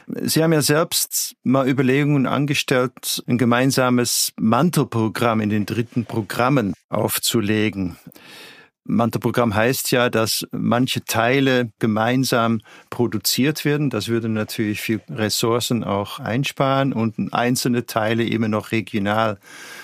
Sie 0.08 0.44
haben 0.44 0.54
ja 0.54 0.62
selbst 0.62 1.36
mal 1.44 1.68
Überlegungen 1.68 2.26
angestellt, 2.26 3.24
ein 3.28 3.38
gemeinsames 3.38 4.34
Mantelprogramm 4.38 5.42
in 5.42 5.50
den 5.50 5.66
dritten 5.66 6.06
Programmen 6.06 6.74
aufzulegen. 6.90 7.98
Mantelprogramm 8.84 9.54
heißt 9.54 9.92
ja, 9.92 10.10
dass 10.10 10.46
manche 10.52 11.06
Teile 11.06 11.72
gemeinsam 11.80 12.62
produziert 12.90 13.64
werden. 13.64 13.90
Das 13.90 14.08
würde 14.08 14.28
natürlich 14.28 14.82
viel 14.82 15.02
Ressourcen 15.10 15.84
auch 15.84 16.20
einsparen 16.20 16.92
und 16.92 17.34
einzelne 17.34 17.86
Teile 17.86 18.26
immer 18.26 18.48
noch 18.48 18.72
regional 18.72 19.38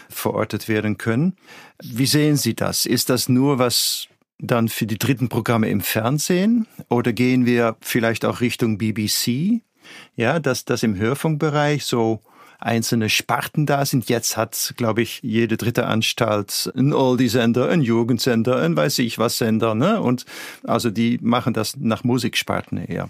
verortet 0.10 0.68
werden 0.68 0.98
können. 0.98 1.36
Wie 1.82 2.08
sehen 2.08 2.38
Sie 2.38 2.56
das? 2.56 2.86
Ist 2.86 3.10
das 3.10 3.30
nur 3.30 3.60
was 3.60 4.08
dann 4.40 4.68
für 4.68 4.86
die 4.86 4.98
dritten 4.98 5.30
Programme 5.30 5.70
im 5.70 5.82
Fernsehen 5.82 6.68
oder 6.90 7.14
gehen 7.14 7.46
wir 7.46 7.76
vielleicht 7.82 8.26
auch 8.26 8.42
Richtung 8.42 8.78
BBC? 8.78 9.62
Ja, 10.16 10.40
dass 10.40 10.66
das 10.66 10.84
im 10.84 10.96
Hörfunkbereich 10.96 11.86
so 11.86 12.22
einzelne 12.60 13.10
Sparten 13.10 13.66
da 13.66 13.86
sind. 13.86 14.10
Jetzt 14.10 14.36
hat, 14.38 14.74
glaube 14.78 15.02
ich, 15.02 15.22
jede 15.22 15.58
dritte 15.58 15.86
Anstalt 15.86 16.72
ein 16.76 16.94
Oldie-Sender, 16.94 17.70
ein 17.70 17.82
Jugendsender, 17.82 18.62
ein 18.62 18.76
weiß 18.76 19.00
ich 19.00 19.20
was 19.20 19.38
Sender, 19.38 19.76
ne? 19.76 20.02
Und 20.02 20.26
also 20.64 20.90
die 20.90 21.20
machen 21.22 21.54
das 21.54 21.78
nach 21.78 22.04
Musiksparten 22.04 22.78
eher. 22.78 23.10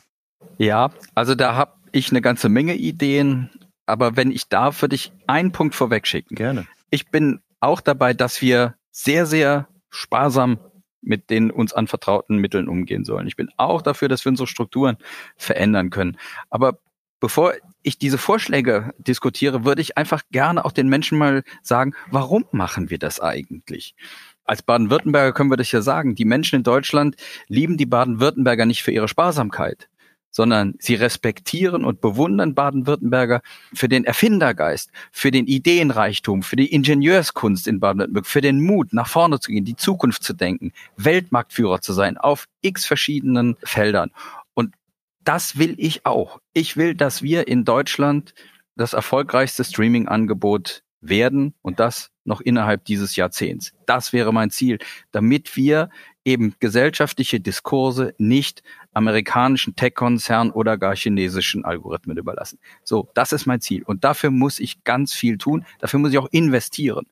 Ja, 0.57 0.91
also 1.15 1.35
da 1.35 1.55
habe 1.55 1.73
ich 1.91 2.11
eine 2.11 2.21
ganze 2.21 2.49
Menge 2.49 2.75
Ideen, 2.75 3.49
aber 3.85 4.15
wenn 4.15 4.31
ich 4.31 4.49
darf, 4.49 4.81
würde 4.81 4.95
ich 4.95 5.11
einen 5.27 5.51
Punkt 5.51 5.75
vorweg 5.75 6.07
schicken. 6.07 6.35
Gerne. 6.35 6.67
Ich 6.89 7.09
bin 7.09 7.39
auch 7.59 7.81
dabei, 7.81 8.13
dass 8.13 8.41
wir 8.41 8.75
sehr, 8.91 9.25
sehr 9.25 9.67
sparsam 9.89 10.59
mit 11.01 11.29
den 11.29 11.51
uns 11.51 11.73
anvertrauten 11.73 12.37
Mitteln 12.37 12.67
umgehen 12.67 13.05
sollen. 13.05 13.27
Ich 13.27 13.35
bin 13.35 13.49
auch 13.57 13.81
dafür, 13.81 14.07
dass 14.07 14.25
wir 14.25 14.29
unsere 14.29 14.47
Strukturen 14.47 14.97
verändern 15.35 15.89
können. 15.89 16.17
Aber 16.49 16.79
bevor 17.19 17.53
ich 17.83 17.97
diese 17.97 18.17
Vorschläge 18.17 18.93
diskutiere, 18.97 19.65
würde 19.65 19.81
ich 19.81 19.97
einfach 19.97 20.23
gerne 20.31 20.65
auch 20.65 20.71
den 20.71 20.89
Menschen 20.89 21.17
mal 21.17 21.43
sagen, 21.61 21.93
warum 22.11 22.45
machen 22.51 22.89
wir 22.89 22.99
das 22.99 23.19
eigentlich? 23.19 23.95
Als 24.43 24.63
Baden-Württemberger 24.63 25.33
können 25.33 25.51
wir 25.51 25.57
das 25.57 25.71
ja 25.71 25.81
sagen. 25.81 26.15
Die 26.15 26.25
Menschen 26.25 26.57
in 26.57 26.63
Deutschland 26.63 27.15
lieben 27.47 27.77
die 27.77 27.85
Baden-Württemberger 27.85 28.65
nicht 28.65 28.81
für 28.81 28.91
ihre 28.91 29.07
Sparsamkeit, 29.07 29.89
sondern 30.37 30.75
sie 30.77 30.93
respektieren 30.93 31.83
und 31.83 31.99
bewundern 31.99 32.53
Baden-Württemberger 32.53 33.41
für 33.73 33.89
den 33.89 34.05
Erfindergeist, 34.05 34.91
für 35.11 35.31
den 35.31 35.47
Ideenreichtum, 35.47 36.43
für 36.43 36.55
die 36.55 36.71
Ingenieurskunst 36.71 37.67
in 37.67 37.79
Baden-Württemberg, 37.79 38.27
für 38.27 38.41
den 38.41 38.61
Mut, 38.61 38.93
nach 38.93 39.07
vorne 39.07 39.39
zu 39.39 39.51
gehen, 39.51 39.65
die 39.65 39.75
Zukunft 39.75 40.23
zu 40.23 40.33
denken, 40.33 40.73
Weltmarktführer 40.95 41.81
zu 41.81 41.91
sein 41.91 42.19
auf 42.19 42.45
x 42.61 42.85
verschiedenen 42.85 43.57
Feldern. 43.63 44.11
Und 44.53 44.75
das 45.23 45.57
will 45.57 45.73
ich 45.79 46.05
auch. 46.05 46.39
Ich 46.53 46.77
will, 46.77 46.93
dass 46.93 47.23
wir 47.23 47.47
in 47.47 47.65
Deutschland 47.65 48.35
das 48.75 48.93
erfolgreichste 48.93 49.63
Streaming-Angebot 49.63 50.83
werden 51.01 51.55
und 51.63 51.79
das 51.79 52.11
noch 52.27 52.41
innerhalb 52.41 52.85
dieses 52.85 53.15
Jahrzehnts. 53.15 53.73
Das 53.85 54.13
wäre 54.13 54.33
mein 54.33 54.51
Ziel, 54.51 54.79
damit 55.11 55.55
wir 55.55 55.89
eben 56.25 56.55
gesellschaftliche 56.59 57.39
Diskurse 57.39 58.13
nicht 58.17 58.61
amerikanischen 58.93 59.75
Tech-Konzernen 59.75 60.51
oder 60.51 60.77
gar 60.77 60.95
chinesischen 60.95 61.63
Algorithmen 61.63 62.17
überlassen. 62.17 62.59
So, 62.83 63.09
das 63.13 63.31
ist 63.31 63.45
mein 63.45 63.61
Ziel. 63.61 63.83
Und 63.83 64.03
dafür 64.03 64.29
muss 64.29 64.59
ich 64.59 64.83
ganz 64.83 65.13
viel 65.13 65.37
tun. 65.37 65.65
Dafür 65.79 65.99
muss 65.99 66.11
ich 66.11 66.17
auch 66.17 66.27
investieren. 66.31 67.05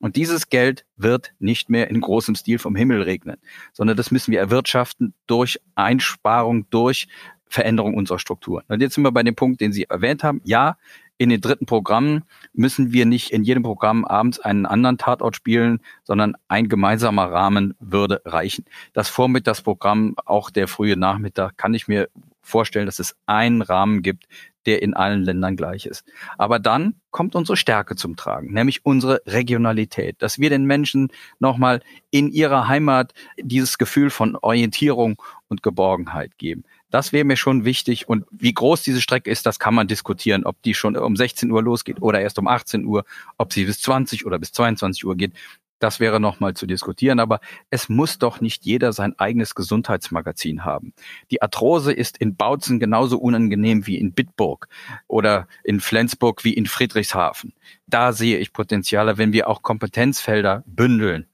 Und 0.00 0.16
dieses 0.16 0.48
Geld 0.48 0.84
wird 0.96 1.32
nicht 1.38 1.70
mehr 1.70 1.88
in 1.88 2.00
großem 2.00 2.34
Stil 2.34 2.58
vom 2.58 2.74
Himmel 2.74 3.02
regnen, 3.02 3.36
sondern 3.72 3.96
das 3.96 4.10
müssen 4.10 4.32
wir 4.32 4.40
erwirtschaften 4.40 5.14
durch 5.28 5.60
Einsparung, 5.76 6.68
durch 6.70 7.06
Veränderung 7.46 7.94
unserer 7.94 8.18
Strukturen. 8.18 8.64
Und 8.68 8.80
jetzt 8.80 8.94
sind 8.94 9.04
wir 9.04 9.12
bei 9.12 9.22
dem 9.22 9.36
Punkt, 9.36 9.60
den 9.60 9.72
Sie 9.72 9.84
erwähnt 9.84 10.24
haben. 10.24 10.40
Ja, 10.44 10.76
in 11.22 11.30
den 11.30 11.40
dritten 11.40 11.66
Programmen 11.66 12.24
müssen 12.52 12.92
wir 12.92 13.06
nicht 13.06 13.30
in 13.30 13.44
jedem 13.44 13.62
Programm 13.62 14.04
abends 14.04 14.40
einen 14.40 14.66
anderen 14.66 14.98
Tatort 14.98 15.36
spielen, 15.36 15.80
sondern 16.02 16.34
ein 16.48 16.68
gemeinsamer 16.68 17.30
Rahmen 17.30 17.74
würde 17.78 18.20
reichen. 18.24 18.64
Das 18.92 19.08
Vormittagsprogramm, 19.08 20.16
auch 20.24 20.50
der 20.50 20.66
frühe 20.66 20.96
Nachmittag, 20.96 21.56
kann 21.56 21.74
ich 21.74 21.86
mir 21.86 22.08
vorstellen, 22.40 22.86
dass 22.86 22.98
es 22.98 23.14
einen 23.26 23.62
Rahmen 23.62 24.02
gibt, 24.02 24.26
der 24.66 24.82
in 24.82 24.94
allen 24.94 25.22
Ländern 25.22 25.56
gleich 25.56 25.86
ist. 25.86 26.04
Aber 26.38 26.58
dann 26.58 26.94
kommt 27.10 27.34
unsere 27.36 27.56
Stärke 27.56 27.94
zum 27.94 28.16
Tragen, 28.16 28.52
nämlich 28.52 28.84
unsere 28.84 29.22
Regionalität, 29.26 30.20
dass 30.20 30.38
wir 30.38 30.50
den 30.50 30.64
Menschen 30.64 31.08
nochmal 31.38 31.82
in 32.10 32.28
ihrer 32.30 32.68
Heimat 32.68 33.12
dieses 33.38 33.78
Gefühl 33.78 34.10
von 34.10 34.36
Orientierung 34.36 35.20
und 35.48 35.62
Geborgenheit 35.62 36.36
geben. 36.38 36.64
Das 36.92 37.10
wäre 37.10 37.24
mir 37.24 37.36
schon 37.36 37.64
wichtig. 37.64 38.06
Und 38.06 38.26
wie 38.30 38.52
groß 38.52 38.82
diese 38.82 39.00
Strecke 39.00 39.30
ist, 39.30 39.46
das 39.46 39.58
kann 39.58 39.74
man 39.74 39.88
diskutieren, 39.88 40.44
ob 40.44 40.60
die 40.62 40.74
schon 40.74 40.94
um 40.94 41.16
16 41.16 41.50
Uhr 41.50 41.62
losgeht 41.62 42.02
oder 42.02 42.20
erst 42.20 42.38
um 42.38 42.46
18 42.46 42.84
Uhr, 42.84 43.04
ob 43.38 43.52
sie 43.54 43.64
bis 43.64 43.80
20 43.80 44.26
oder 44.26 44.38
bis 44.38 44.52
22 44.52 45.06
Uhr 45.06 45.16
geht. 45.16 45.32
Das 45.78 46.00
wäre 46.00 46.20
nochmal 46.20 46.52
zu 46.52 46.66
diskutieren, 46.66 47.18
aber 47.18 47.40
es 47.70 47.88
muss 47.88 48.18
doch 48.18 48.42
nicht 48.42 48.66
jeder 48.66 48.92
sein 48.92 49.18
eigenes 49.18 49.54
Gesundheitsmagazin 49.54 50.66
haben. 50.66 50.92
Die 51.30 51.40
Arthrose 51.40 51.92
ist 51.94 52.18
in 52.18 52.36
Bautzen 52.36 52.78
genauso 52.78 53.18
unangenehm 53.18 53.86
wie 53.86 53.96
in 53.96 54.12
Bitburg 54.12 54.68
oder 55.08 55.48
in 55.64 55.80
Flensburg 55.80 56.44
wie 56.44 56.52
in 56.52 56.66
Friedrichshafen. 56.66 57.54
Da 57.86 58.12
sehe 58.12 58.36
ich 58.36 58.52
Potenziale, 58.52 59.16
wenn 59.16 59.32
wir 59.32 59.48
auch 59.48 59.62
Kompetenzfelder 59.62 60.62
bündeln, 60.66 61.26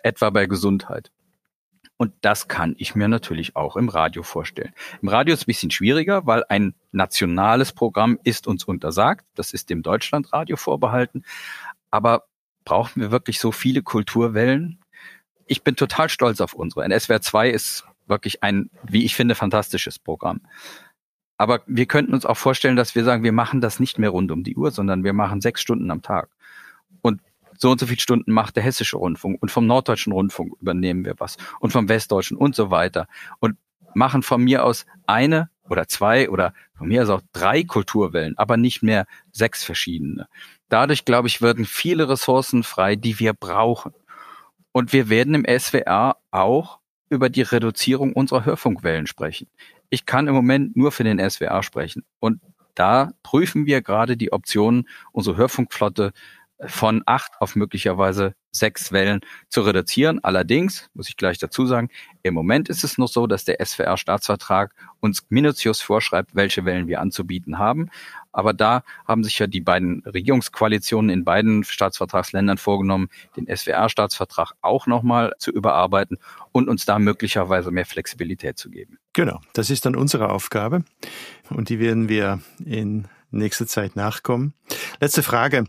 etwa 0.00 0.30
bei 0.30 0.46
Gesundheit. 0.46 1.12
Und 1.96 2.12
das 2.22 2.48
kann 2.48 2.74
ich 2.78 2.94
mir 2.94 3.08
natürlich 3.08 3.54
auch 3.54 3.76
im 3.76 3.88
Radio 3.88 4.22
vorstellen. 4.22 4.72
Im 5.00 5.08
Radio 5.08 5.32
ist 5.32 5.40
es 5.40 5.44
ein 5.44 5.46
bisschen 5.46 5.70
schwieriger, 5.70 6.26
weil 6.26 6.44
ein 6.48 6.74
nationales 6.90 7.72
Programm 7.72 8.18
ist 8.24 8.46
uns 8.48 8.64
untersagt. 8.64 9.24
Das 9.36 9.52
ist 9.52 9.70
dem 9.70 9.82
Deutschlandradio 9.82 10.56
vorbehalten. 10.56 11.24
Aber 11.90 12.24
brauchen 12.64 13.00
wir 13.00 13.10
wirklich 13.12 13.38
so 13.38 13.52
viele 13.52 13.82
Kulturwellen? 13.82 14.80
Ich 15.46 15.62
bin 15.62 15.76
total 15.76 16.08
stolz 16.08 16.40
auf 16.40 16.54
unsere. 16.54 16.84
NSWR 16.84 17.20
2 17.20 17.50
ist 17.50 17.86
wirklich 18.06 18.42
ein, 18.42 18.70
wie 18.82 19.04
ich 19.04 19.14
finde, 19.14 19.34
fantastisches 19.34 19.98
Programm. 19.98 20.40
Aber 21.36 21.62
wir 21.66 21.86
könnten 21.86 22.14
uns 22.14 22.26
auch 22.26 22.36
vorstellen, 22.36 22.76
dass 22.76 22.94
wir 22.94 23.04
sagen, 23.04 23.24
wir 23.24 23.32
machen 23.32 23.60
das 23.60 23.80
nicht 23.80 23.98
mehr 23.98 24.10
rund 24.10 24.30
um 24.32 24.44
die 24.44 24.56
Uhr, 24.56 24.70
sondern 24.70 25.04
wir 25.04 25.12
machen 25.12 25.40
sechs 25.40 25.60
Stunden 25.60 25.90
am 25.90 26.02
Tag. 26.02 26.30
So 27.64 27.70
und 27.70 27.80
so 27.80 27.86
viele 27.86 27.98
Stunden 27.98 28.30
macht 28.30 28.56
der 28.56 28.62
Hessische 28.62 28.98
Rundfunk 28.98 29.40
und 29.40 29.50
vom 29.50 29.66
Norddeutschen 29.66 30.12
Rundfunk 30.12 30.52
übernehmen 30.60 31.06
wir 31.06 31.14
was 31.16 31.38
und 31.60 31.70
vom 31.70 31.88
Westdeutschen 31.88 32.36
und 32.36 32.54
so 32.54 32.70
weiter. 32.70 33.08
Und 33.40 33.56
machen 33.94 34.22
von 34.22 34.44
mir 34.44 34.66
aus 34.66 34.84
eine 35.06 35.48
oder 35.70 35.88
zwei 35.88 36.28
oder 36.28 36.52
von 36.76 36.88
mir 36.88 37.00
aus 37.00 37.08
auch 37.08 37.22
drei 37.32 37.62
Kulturwellen, 37.64 38.36
aber 38.36 38.58
nicht 38.58 38.82
mehr 38.82 39.06
sechs 39.32 39.64
verschiedene. 39.64 40.28
Dadurch, 40.68 41.06
glaube 41.06 41.26
ich, 41.26 41.40
werden 41.40 41.64
viele 41.64 42.06
Ressourcen 42.06 42.64
frei, 42.64 42.96
die 42.96 43.18
wir 43.18 43.32
brauchen. 43.32 43.94
Und 44.72 44.92
wir 44.92 45.08
werden 45.08 45.34
im 45.34 45.46
SWR 45.58 46.18
auch 46.32 46.80
über 47.08 47.30
die 47.30 47.40
Reduzierung 47.40 48.12
unserer 48.12 48.44
Hörfunkwellen 48.44 49.06
sprechen. 49.06 49.48
Ich 49.88 50.04
kann 50.04 50.28
im 50.28 50.34
Moment 50.34 50.76
nur 50.76 50.92
für 50.92 51.04
den 51.04 51.18
SWR 51.18 51.62
sprechen. 51.62 52.04
Und 52.20 52.42
da 52.74 53.12
prüfen 53.22 53.64
wir 53.64 53.80
gerade 53.80 54.18
die 54.18 54.32
Optionen, 54.32 54.86
unsere 55.12 55.38
Hörfunkflotte 55.38 56.12
von 56.60 57.02
acht 57.06 57.32
auf 57.40 57.56
möglicherweise 57.56 58.34
sechs 58.52 58.92
Wellen 58.92 59.20
zu 59.48 59.62
reduzieren. 59.62 60.22
Allerdings, 60.22 60.88
muss 60.94 61.08
ich 61.08 61.16
gleich 61.16 61.38
dazu 61.38 61.66
sagen, 61.66 61.88
im 62.22 62.34
Moment 62.34 62.68
ist 62.68 62.84
es 62.84 62.98
noch 62.98 63.08
so, 63.08 63.26
dass 63.26 63.44
der 63.44 63.64
SWR-Staatsvertrag 63.64 64.72
uns 65.00 65.26
minutiös 65.28 65.80
vorschreibt, 65.80 66.34
welche 66.34 66.64
Wellen 66.64 66.86
wir 66.86 67.00
anzubieten 67.00 67.58
haben. 67.58 67.90
Aber 68.32 68.52
da 68.52 68.82
haben 69.06 69.24
sich 69.24 69.38
ja 69.38 69.46
die 69.46 69.60
beiden 69.60 70.02
Regierungskoalitionen 70.04 71.10
in 71.10 71.24
beiden 71.24 71.64
Staatsvertragsländern 71.64 72.58
vorgenommen, 72.58 73.08
den 73.36 73.46
SWR-Staatsvertrag 73.46 74.52
auch 74.60 74.86
nochmal 74.86 75.34
zu 75.38 75.50
überarbeiten 75.50 76.18
und 76.52 76.68
uns 76.68 76.84
da 76.84 76.98
möglicherweise 76.98 77.70
mehr 77.70 77.86
Flexibilität 77.86 78.58
zu 78.58 78.70
geben. 78.70 78.98
Genau, 79.12 79.40
das 79.52 79.70
ist 79.70 79.86
dann 79.86 79.96
unsere 79.96 80.30
Aufgabe 80.30 80.84
und 81.50 81.68
die 81.68 81.78
werden 81.78 82.08
wir 82.08 82.40
in 82.64 83.08
nächster 83.38 83.66
Zeit 83.66 83.96
nachkommen. 83.96 84.54
Letzte 85.00 85.22
Frage, 85.22 85.64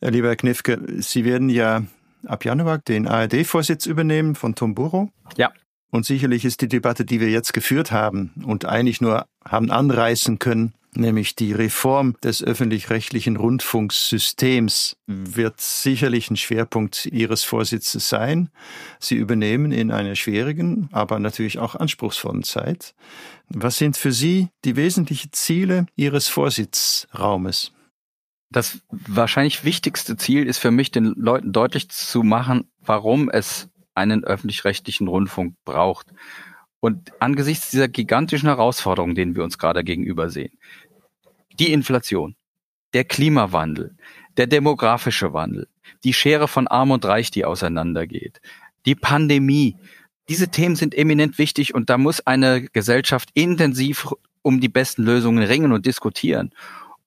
äh, 0.00 0.10
lieber 0.10 0.28
Herr 0.28 0.36
Knifke. 0.36 0.80
Sie 0.98 1.24
werden 1.24 1.48
ja 1.48 1.82
ab 2.26 2.44
Januar 2.44 2.78
den 2.78 3.06
ARD-Vorsitz 3.06 3.86
übernehmen 3.86 4.34
von 4.34 4.54
Tom 4.54 4.74
Burrow. 4.74 5.08
Ja. 5.36 5.52
Und 5.90 6.04
sicherlich 6.04 6.44
ist 6.44 6.60
die 6.60 6.68
Debatte, 6.68 7.04
die 7.04 7.20
wir 7.20 7.30
jetzt 7.30 7.52
geführt 7.52 7.92
haben 7.92 8.32
und 8.44 8.64
eigentlich 8.64 9.00
nur 9.00 9.26
haben 9.44 9.70
anreißen 9.70 10.38
können, 10.38 10.74
nämlich 10.96 11.36
die 11.36 11.52
Reform 11.52 12.16
des 12.22 12.42
öffentlich-rechtlichen 12.42 13.36
Rundfunksystems 13.36 14.96
wird 15.06 15.60
sicherlich 15.60 16.30
ein 16.30 16.36
Schwerpunkt 16.36 17.06
Ihres 17.06 17.44
Vorsitzes 17.44 18.08
sein. 18.08 18.50
Sie 18.98 19.16
übernehmen 19.16 19.72
in 19.72 19.90
einer 19.90 20.14
schwierigen, 20.16 20.88
aber 20.92 21.18
natürlich 21.18 21.58
auch 21.58 21.74
anspruchsvollen 21.74 22.42
Zeit. 22.42 22.94
Was 23.48 23.78
sind 23.78 23.96
für 23.96 24.12
Sie 24.12 24.48
die 24.64 24.76
wesentlichen 24.76 25.32
Ziele 25.32 25.86
Ihres 25.96 26.28
Vorsitzraumes? 26.28 27.72
Das 28.50 28.78
wahrscheinlich 28.90 29.64
wichtigste 29.64 30.16
Ziel 30.16 30.46
ist 30.46 30.58
für 30.58 30.70
mich, 30.70 30.90
den 30.90 31.14
Leuten 31.16 31.52
deutlich 31.52 31.88
zu 31.88 32.22
machen, 32.22 32.70
warum 32.80 33.28
es 33.28 33.68
einen 33.94 34.24
öffentlich-rechtlichen 34.24 35.08
Rundfunk 35.08 35.54
braucht. 35.64 36.06
Und 36.80 37.12
angesichts 37.20 37.70
dieser 37.70 37.88
gigantischen 37.88 38.48
Herausforderungen, 38.48 39.14
denen 39.14 39.34
wir 39.34 39.42
uns 39.42 39.58
gerade 39.58 39.82
gegenüber 39.82 40.30
sehen, 40.30 40.52
die 41.58 41.72
Inflation, 41.72 42.36
der 42.92 43.04
Klimawandel, 43.04 43.96
der 44.36 44.46
demografische 44.46 45.32
Wandel, 45.32 45.68
die 46.04 46.12
Schere 46.12 46.48
von 46.48 46.66
Arm 46.68 46.90
und 46.90 47.04
Reich, 47.04 47.30
die 47.30 47.44
auseinandergeht, 47.44 48.40
die 48.84 48.94
Pandemie, 48.94 49.76
diese 50.28 50.48
Themen 50.48 50.76
sind 50.76 50.94
eminent 50.94 51.38
wichtig 51.38 51.74
und 51.74 51.90
da 51.90 51.98
muss 51.98 52.26
eine 52.26 52.62
Gesellschaft 52.62 53.30
intensiv 53.34 54.08
um 54.42 54.60
die 54.60 54.68
besten 54.68 55.02
Lösungen 55.02 55.42
ringen 55.42 55.72
und 55.72 55.86
diskutieren. 55.86 56.52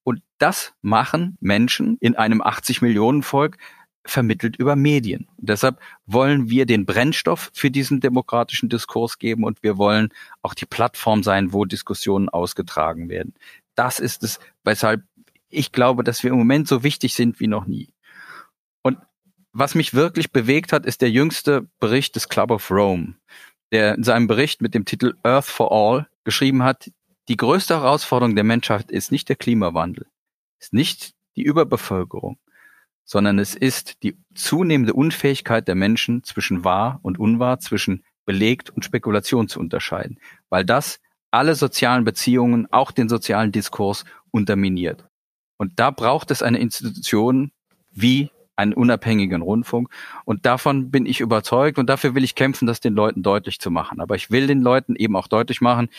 Und 0.03 0.21
das 0.37 0.73
machen 0.81 1.37
Menschen 1.39 1.97
in 1.99 2.15
einem 2.15 2.41
80 2.41 2.81
Millionen 2.81 3.23
Volk 3.23 3.57
vermittelt 4.05 4.55
über 4.57 4.75
Medien. 4.75 5.27
Und 5.37 5.49
deshalb 5.49 5.79
wollen 6.05 6.49
wir 6.49 6.65
den 6.65 6.85
Brennstoff 6.85 7.51
für 7.53 7.69
diesen 7.69 7.99
demokratischen 7.99 8.69
Diskurs 8.69 9.19
geben 9.19 9.43
und 9.43 9.61
wir 9.61 9.77
wollen 9.77 10.09
auch 10.41 10.53
die 10.53 10.65
Plattform 10.65 11.23
sein, 11.23 11.53
wo 11.53 11.65
Diskussionen 11.65 12.29
ausgetragen 12.29 13.09
werden. 13.09 13.33
Das 13.79 14.01
ist 14.01 14.24
es, 14.24 14.41
weshalb 14.65 15.03
ich 15.48 15.71
glaube, 15.71 16.03
dass 16.03 16.21
wir 16.21 16.31
im 16.31 16.38
Moment 16.38 16.67
so 16.67 16.83
wichtig 16.83 17.13
sind 17.13 17.39
wie 17.39 17.48
noch 17.48 17.65
nie. 17.65 17.93
Und 18.81 18.98
was 19.53 19.74
mich 19.74 19.93
wirklich 19.93 20.33
bewegt 20.33 20.74
hat, 20.74 20.86
ist 20.86 21.01
der 21.01 21.09
jüngste 21.09 21.69
Bericht 21.79 22.17
des 22.17 22.27
Club 22.27 22.51
of 22.51 22.69
Rome, 22.71 23.15
der 23.71 23.95
in 23.95 24.03
seinem 24.03 24.27
Bericht 24.27 24.62
mit 24.62 24.74
dem 24.74 24.83
Titel 24.83 25.15
Earth 25.24 25.45
for 25.45 25.71
All 25.71 26.09
geschrieben 26.25 26.62
hat, 26.62 26.91
die 27.29 27.38
größte 27.38 27.75
Herausforderung 27.75 28.36
der 28.36 28.43
Menschheit 28.43 28.91
ist 28.91 29.13
nicht 29.13 29.29
der 29.29 29.38
Klimawandel, 29.38 30.07
ist 30.59 30.74
nicht 30.74 31.13
die 31.38 31.43
Überbevölkerung, 31.43 32.38
sondern 33.05 33.39
es 33.39 33.55
ist 33.55 34.03
die 34.03 34.17
zunehmende 34.36 34.93
Unfähigkeit 34.93 35.69
der 35.69 35.75
Menschen 35.75 36.25
zwischen 36.25 36.65
wahr 36.65 36.99
und 37.01 37.17
unwahr, 37.17 37.62
zwischen 37.62 38.03
belegt 38.25 38.71
und 38.71 38.84
Spekulation 38.84 39.47
zu 39.47 39.62
unterscheiden, 39.62 40.19
weil 40.49 40.65
das 40.65 40.99
alle 41.31 41.55
sozialen 41.55 42.03
Beziehungen, 42.03 42.67
auch 42.71 42.91
den 42.91 43.09
sozialen 43.09 43.51
Diskurs 43.51 44.05
unterminiert. 44.31 45.05
Und 45.57 45.79
da 45.79 45.91
braucht 45.91 46.31
es 46.31 46.41
eine 46.41 46.59
Institution 46.59 47.51
wie 47.91 48.31
einen 48.55 48.73
unabhängigen 48.73 49.41
Rundfunk. 49.41 49.89
Und 50.25 50.45
davon 50.45 50.91
bin 50.91 51.05
ich 51.05 51.21
überzeugt 51.21 51.79
und 51.79 51.89
dafür 51.89 52.13
will 52.13 52.23
ich 52.23 52.35
kämpfen, 52.35 52.67
das 52.67 52.81
den 52.81 52.93
Leuten 52.93 53.23
deutlich 53.23 53.59
zu 53.59 53.71
machen. 53.71 54.01
Aber 54.01 54.15
ich 54.15 54.31
will 54.31 54.47
den 54.47 54.61
Leuten 54.61 54.95
eben 54.95 55.15
auch 55.15 55.27
deutlich 55.27 55.61
machen, 55.61 55.89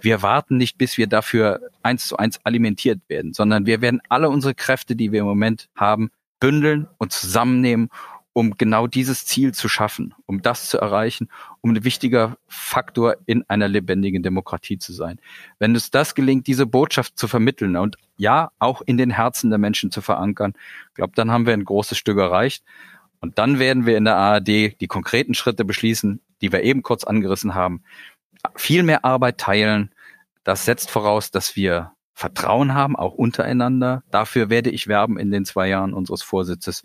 wir 0.00 0.22
warten 0.22 0.56
nicht, 0.56 0.76
bis 0.76 0.98
wir 0.98 1.06
dafür 1.06 1.60
eins 1.82 2.08
zu 2.08 2.16
eins 2.16 2.44
alimentiert 2.44 3.00
werden, 3.08 3.32
sondern 3.32 3.66
wir 3.66 3.80
werden 3.80 4.02
alle 4.08 4.28
unsere 4.28 4.54
Kräfte, 4.54 4.96
die 4.96 5.12
wir 5.12 5.20
im 5.20 5.26
Moment 5.26 5.68
haben, 5.74 6.10
bündeln 6.40 6.88
und 6.98 7.12
zusammennehmen, 7.12 7.88
um 8.34 8.58
genau 8.58 8.86
dieses 8.88 9.24
Ziel 9.24 9.54
zu 9.54 9.68
schaffen, 9.68 10.12
um 10.26 10.42
das 10.42 10.68
zu 10.68 10.78
erreichen, 10.78 11.30
um 11.60 11.70
ein 11.70 11.84
wichtiger 11.84 12.36
Faktor 12.48 13.16
in 13.26 13.44
einer 13.48 13.68
lebendigen 13.68 14.22
Demokratie 14.22 14.76
zu 14.76 14.92
sein. 14.92 15.20
Wenn 15.60 15.74
es 15.76 15.92
das 15.92 16.16
gelingt, 16.16 16.48
diese 16.48 16.66
Botschaft 16.66 17.16
zu 17.16 17.28
vermitteln 17.28 17.76
und 17.76 17.96
ja, 18.16 18.50
auch 18.58 18.82
in 18.82 18.98
den 18.98 19.10
Herzen 19.10 19.50
der 19.50 19.60
Menschen 19.60 19.92
zu 19.92 20.02
verankern, 20.02 20.54
glaube, 20.94 21.12
dann 21.14 21.30
haben 21.30 21.46
wir 21.46 21.54
ein 21.54 21.64
großes 21.64 21.96
Stück 21.96 22.18
erreicht. 22.18 22.64
Und 23.20 23.38
dann 23.38 23.58
werden 23.58 23.86
wir 23.86 23.96
in 23.96 24.04
der 24.04 24.16
ARD 24.16 24.48
die 24.80 24.88
konkreten 24.88 25.34
Schritte 25.34 25.64
beschließen, 25.64 26.20
die 26.42 26.52
wir 26.52 26.62
eben 26.62 26.82
kurz 26.82 27.04
angerissen 27.04 27.54
haben. 27.54 27.84
Viel 28.56 28.82
mehr 28.82 29.04
Arbeit 29.04 29.38
teilen. 29.38 29.94
Das 30.42 30.64
setzt 30.64 30.90
voraus, 30.90 31.30
dass 31.30 31.56
wir 31.56 31.92
Vertrauen 32.12 32.74
haben, 32.74 32.96
auch 32.96 33.14
untereinander. 33.14 34.02
Dafür 34.10 34.50
werde 34.50 34.70
ich 34.70 34.88
werben 34.88 35.18
in 35.18 35.30
den 35.30 35.44
zwei 35.44 35.68
Jahren 35.68 35.94
unseres 35.94 36.22
Vorsitzes. 36.22 36.82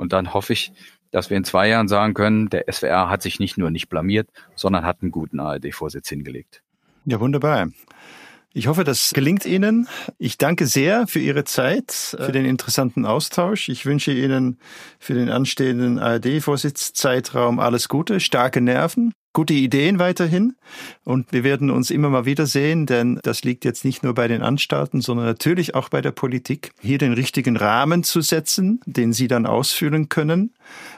Und 0.00 0.14
dann 0.14 0.32
hoffe 0.32 0.54
ich, 0.54 0.72
dass 1.10 1.28
wir 1.28 1.36
in 1.36 1.44
zwei 1.44 1.68
Jahren 1.68 1.86
sagen 1.86 2.14
können, 2.14 2.48
der 2.48 2.64
SWR 2.72 3.10
hat 3.10 3.20
sich 3.20 3.38
nicht 3.38 3.58
nur 3.58 3.70
nicht 3.70 3.90
blamiert, 3.90 4.30
sondern 4.54 4.86
hat 4.86 5.02
einen 5.02 5.10
guten 5.10 5.40
ARD-Vorsitz 5.40 6.08
hingelegt. 6.08 6.62
Ja, 7.04 7.20
wunderbar. 7.20 7.68
Ich 8.52 8.66
hoffe, 8.66 8.82
das 8.82 9.12
gelingt 9.14 9.46
Ihnen. 9.46 9.88
Ich 10.18 10.36
danke 10.36 10.66
sehr 10.66 11.06
für 11.06 11.20
Ihre 11.20 11.44
Zeit, 11.44 11.92
für 11.92 12.32
den 12.32 12.44
interessanten 12.44 13.06
Austausch. 13.06 13.68
Ich 13.68 13.86
wünsche 13.86 14.12
Ihnen 14.12 14.58
für 14.98 15.14
den 15.14 15.30
anstehenden 15.30 15.98
ARD-Vorsitzzeitraum 16.00 17.60
alles 17.60 17.88
Gute, 17.88 18.18
starke 18.18 18.60
Nerven 18.60 19.12
gute 19.32 19.54
Ideen 19.54 19.98
weiterhin 19.98 20.56
und 21.04 21.32
wir 21.32 21.44
werden 21.44 21.70
uns 21.70 21.90
immer 21.90 22.10
mal 22.10 22.24
wiedersehen, 22.24 22.86
denn 22.86 23.20
das 23.22 23.44
liegt 23.44 23.64
jetzt 23.64 23.84
nicht 23.84 24.02
nur 24.02 24.14
bei 24.14 24.26
den 24.28 24.42
Anstalten, 24.42 25.00
sondern 25.00 25.26
natürlich 25.26 25.74
auch 25.74 25.88
bei 25.88 26.00
der 26.00 26.10
Politik, 26.10 26.72
hier 26.80 26.98
den 26.98 27.12
richtigen 27.12 27.56
Rahmen 27.56 28.02
zu 28.02 28.20
setzen, 28.22 28.80
den 28.86 29.12
Sie 29.12 29.28
dann 29.28 29.46
ausfüllen 29.46 30.08
können 30.08 30.54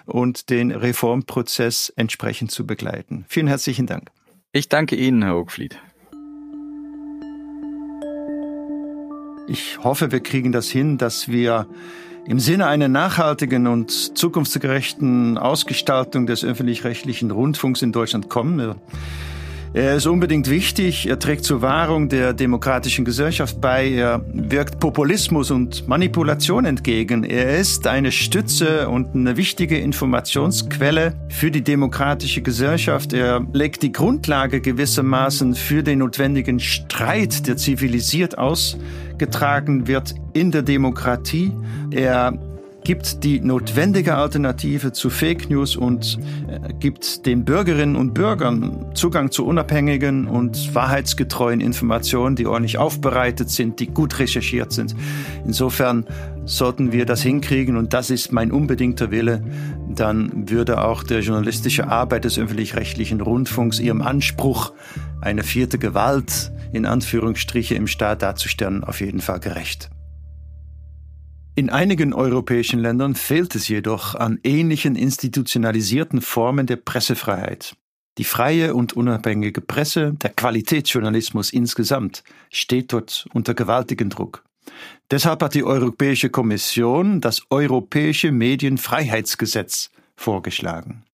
und 0.07 0.49
den 0.51 0.71
Reformprozess 0.71 1.93
entsprechend 1.97 2.51
zu 2.51 2.67
begleiten. 2.67 3.27
Vielen 3.29 3.49
herzlichen 3.49 3.87
Dank. 3.87 4.11
Ich 4.53 4.69
danke 4.69 4.97
Ihnen, 4.97 5.23
Herr 5.23 5.37
Oakfliet. 5.37 5.79
Ich 9.49 9.79
hoffe, 9.83 10.13
wir 10.13 10.21
kriegen 10.21 10.53
das 10.53 10.69
hin, 10.69 10.99
dass 10.99 11.29
wir 11.29 11.67
im 12.27 12.39
Sinne 12.39 12.67
einer 12.67 12.89
nachhaltigen 12.89 13.67
und 13.67 13.91
zukunftsgerechten 14.17 15.37
Ausgestaltung 15.37 16.27
des 16.27 16.45
öffentlich-rechtlichen 16.45 17.33
Rundfunks 17.33 17.83
in 17.83 17.91
Deutschland 17.91 18.29
kommen. 18.29 18.77
Er 19.75 19.97
ist 19.97 20.07
unbedingt 20.07 20.51
wichtig, 20.51 21.09
er 21.09 21.19
trägt 21.19 21.47
zur 21.47 21.63
Wahrung 21.63 22.11
der 22.11 22.35
demokratischen 22.35 23.07
Gesellschaft 23.07 23.59
bei, 23.59 23.91
er 23.91 24.23
wirkt 24.35 24.79
Populismus 24.81 25.51
und 25.51 25.89
Manipulation 25.89 26.67
entgegen, 26.67 27.25
er 27.25 27.59
ist 27.59 27.87
eine 27.87 28.13
Stütze 28.13 28.91
und 28.91 29.15
eine 29.15 29.39
wichtige 29.39 29.79
Informationsquelle 29.79 31.15
für 31.31 31.51
die 31.51 31.63
demokratische 31.63 32.43
Gesellschaft, 32.43 33.15
er 33.15 33.47
legt 33.55 33.83
die 33.83 33.93
Grundlage 33.93 34.61
gewissermaßen 34.61 35.55
für 35.55 35.83
den 35.83 36.01
notwendigen 36.01 36.61
Streit, 36.61 37.47
der 37.47 37.57
zivilisiert 37.57 38.37
ausgetragen 38.37 39.87
wird 39.87 40.15
in 40.35 40.51
der 40.51 40.63
Demokratie, 40.63 41.51
er 41.91 42.39
gibt 42.85 43.23
die 43.25 43.41
notwendige 43.41 44.17
Alternative 44.17 44.93
zu 44.93 45.11
Fake 45.11 45.49
News 45.51 45.77
und 45.77 46.19
äh, 46.49 46.73
gibt 46.75 47.27
den 47.27 47.45
Bürgerinnen 47.45 47.97
und 47.97 48.15
Bürgern 48.15 48.87
Zugang 48.95 49.31
zu 49.31 49.47
unabhängigen 49.47 50.27
und 50.27 50.75
wahrheitsgetreuen 50.75 51.61
Informationen, 51.61 52.37
die 52.37 52.47
ordentlich 52.47 52.79
aufbereitet 52.79 53.51
sind, 53.51 53.81
die 53.81 53.87
gut 53.87 54.19
recherchiert 54.19 54.73
sind. 54.73 54.95
Insofern 55.45 56.07
sollten 56.45 56.93
wir 56.93 57.07
das 57.07 57.23
hinkriegen 57.23 57.77
und 57.77 57.93
das 57.93 58.11
ist 58.11 58.33
mein 58.33 58.51
unbedingter 58.51 59.11
Wille, 59.11 59.45
dann 59.89 60.51
würde 60.51 60.83
auch 60.83 61.05
der 61.05 61.21
journalistische 61.21 61.89
Arbeit 61.89 62.25
des 62.25 62.39
öffentlich-rechtlichen 62.39 63.21
Rundfunks 63.21 63.79
ihrem 63.79 64.03
Anspruch, 64.03 64.73
eine 65.21 65.45
vierte 65.45 65.79
Gewalt 65.79 66.53
in 66.73 66.87
Anführungsstriche 66.87 67.75
im 67.75 67.87
Staat 67.87 68.23
darzustellen, 68.23 68.83
auf 68.83 69.01
jeden 69.01 69.21
Fall 69.21 69.39
gerecht. 69.39 69.91
In 71.55 71.69
einigen 71.69 72.15
europäischen 72.15 72.81
Ländern 72.81 73.15
fehlt 73.15 73.55
es 73.55 73.69
jedoch 73.69 74.15
an 74.15 74.41
ähnlichen 74.43 74.97
institutionalisierten 74.97 76.23
Formen 76.23 76.67
der 76.67 76.77
Pressefreiheit. 76.77 77.77
Die 78.17 78.25
freie 78.25 78.75
und 78.75 78.95
unabhängige 78.95 79.61
Presse, 79.61 80.15
der 80.15 80.31
Qualitätsjournalismus 80.31 81.53
insgesamt, 81.53 82.25
steht 82.51 82.95
dort 82.95 83.27
unter 83.35 83.53
gewaltigem 83.53 84.09
Druck. 84.09 84.45
Deshalb 85.11 85.43
hat 85.43 85.55
die 85.55 85.65
Europäische 85.65 86.31
Kommission 86.31 87.21
das 87.21 87.43
Europäische 87.51 88.33
Medienfreiheitsgesetz 88.33 89.91
vorgeschlagen. 90.17 91.05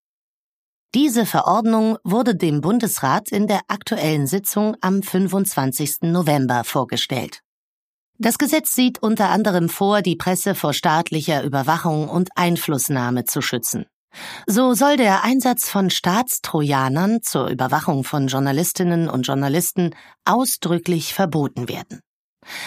Diese 0.94 1.26
Verordnung 1.26 1.98
wurde 2.04 2.36
dem 2.36 2.60
Bundesrat 2.60 3.32
in 3.32 3.48
der 3.48 3.62
aktuellen 3.66 4.28
Sitzung 4.28 4.76
am 4.80 5.02
25. 5.02 6.02
November 6.02 6.62
vorgestellt. 6.62 7.42
Das 8.20 8.36
Gesetz 8.36 8.74
sieht 8.74 9.00
unter 9.00 9.28
anderem 9.30 9.68
vor, 9.68 10.02
die 10.02 10.16
Presse 10.16 10.56
vor 10.56 10.72
staatlicher 10.72 11.44
Überwachung 11.44 12.08
und 12.08 12.30
Einflussnahme 12.34 13.24
zu 13.24 13.40
schützen. 13.40 13.86
So 14.46 14.74
soll 14.74 14.96
der 14.96 15.22
Einsatz 15.22 15.68
von 15.68 15.88
Staatstrojanern 15.88 17.22
zur 17.22 17.46
Überwachung 17.46 18.02
von 18.02 18.26
Journalistinnen 18.26 19.08
und 19.08 19.22
Journalisten 19.22 19.94
ausdrücklich 20.24 21.14
verboten 21.14 21.68
werden. 21.68 22.00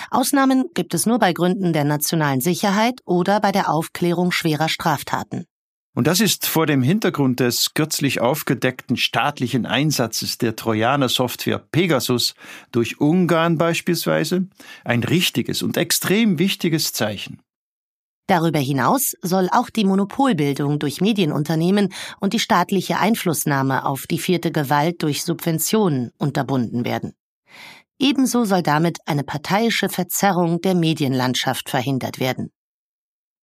Ausnahmen 0.09 0.69
gibt 0.73 0.93
es 0.93 1.05
nur 1.05 1.19
bei 1.19 1.33
Gründen 1.33 1.73
der 1.73 1.83
nationalen 1.83 2.39
Sicherheit 2.39 3.01
oder 3.05 3.41
bei 3.41 3.51
der 3.51 3.69
Aufklärung 3.69 4.31
schwerer 4.31 4.69
Straftaten. 4.69 5.45
Und 5.93 6.07
das 6.07 6.21
ist 6.21 6.47
vor 6.47 6.65
dem 6.67 6.81
Hintergrund 6.81 7.41
des 7.41 7.73
kürzlich 7.73 8.21
aufgedeckten 8.21 8.95
staatlichen 8.95 9.65
Einsatzes 9.65 10.37
der 10.37 10.55
Trojaner-Software 10.55 11.59
Pegasus 11.59 12.33
durch 12.71 13.01
Ungarn 13.01 13.57
beispielsweise 13.57 14.47
ein 14.85 15.03
richtiges 15.03 15.61
und 15.61 15.75
extrem 15.75 16.39
wichtiges 16.39 16.93
Zeichen. 16.93 17.41
Darüber 18.27 18.59
hinaus 18.59 19.15
soll 19.21 19.49
auch 19.51 19.69
die 19.69 19.83
Monopolbildung 19.83 20.79
durch 20.79 21.01
Medienunternehmen 21.01 21.91
und 22.21 22.31
die 22.31 22.39
staatliche 22.39 22.97
Einflussnahme 22.97 23.85
auf 23.85 24.07
die 24.07 24.19
vierte 24.19 24.53
Gewalt 24.53 25.03
durch 25.03 25.23
Subventionen 25.25 26.11
unterbunden 26.17 26.85
werden. 26.85 27.13
Ebenso 27.99 28.45
soll 28.45 28.63
damit 28.63 28.99
eine 29.05 29.25
parteiische 29.25 29.89
Verzerrung 29.89 30.61
der 30.61 30.75
Medienlandschaft 30.75 31.69
verhindert 31.69 32.21
werden. 32.21 32.51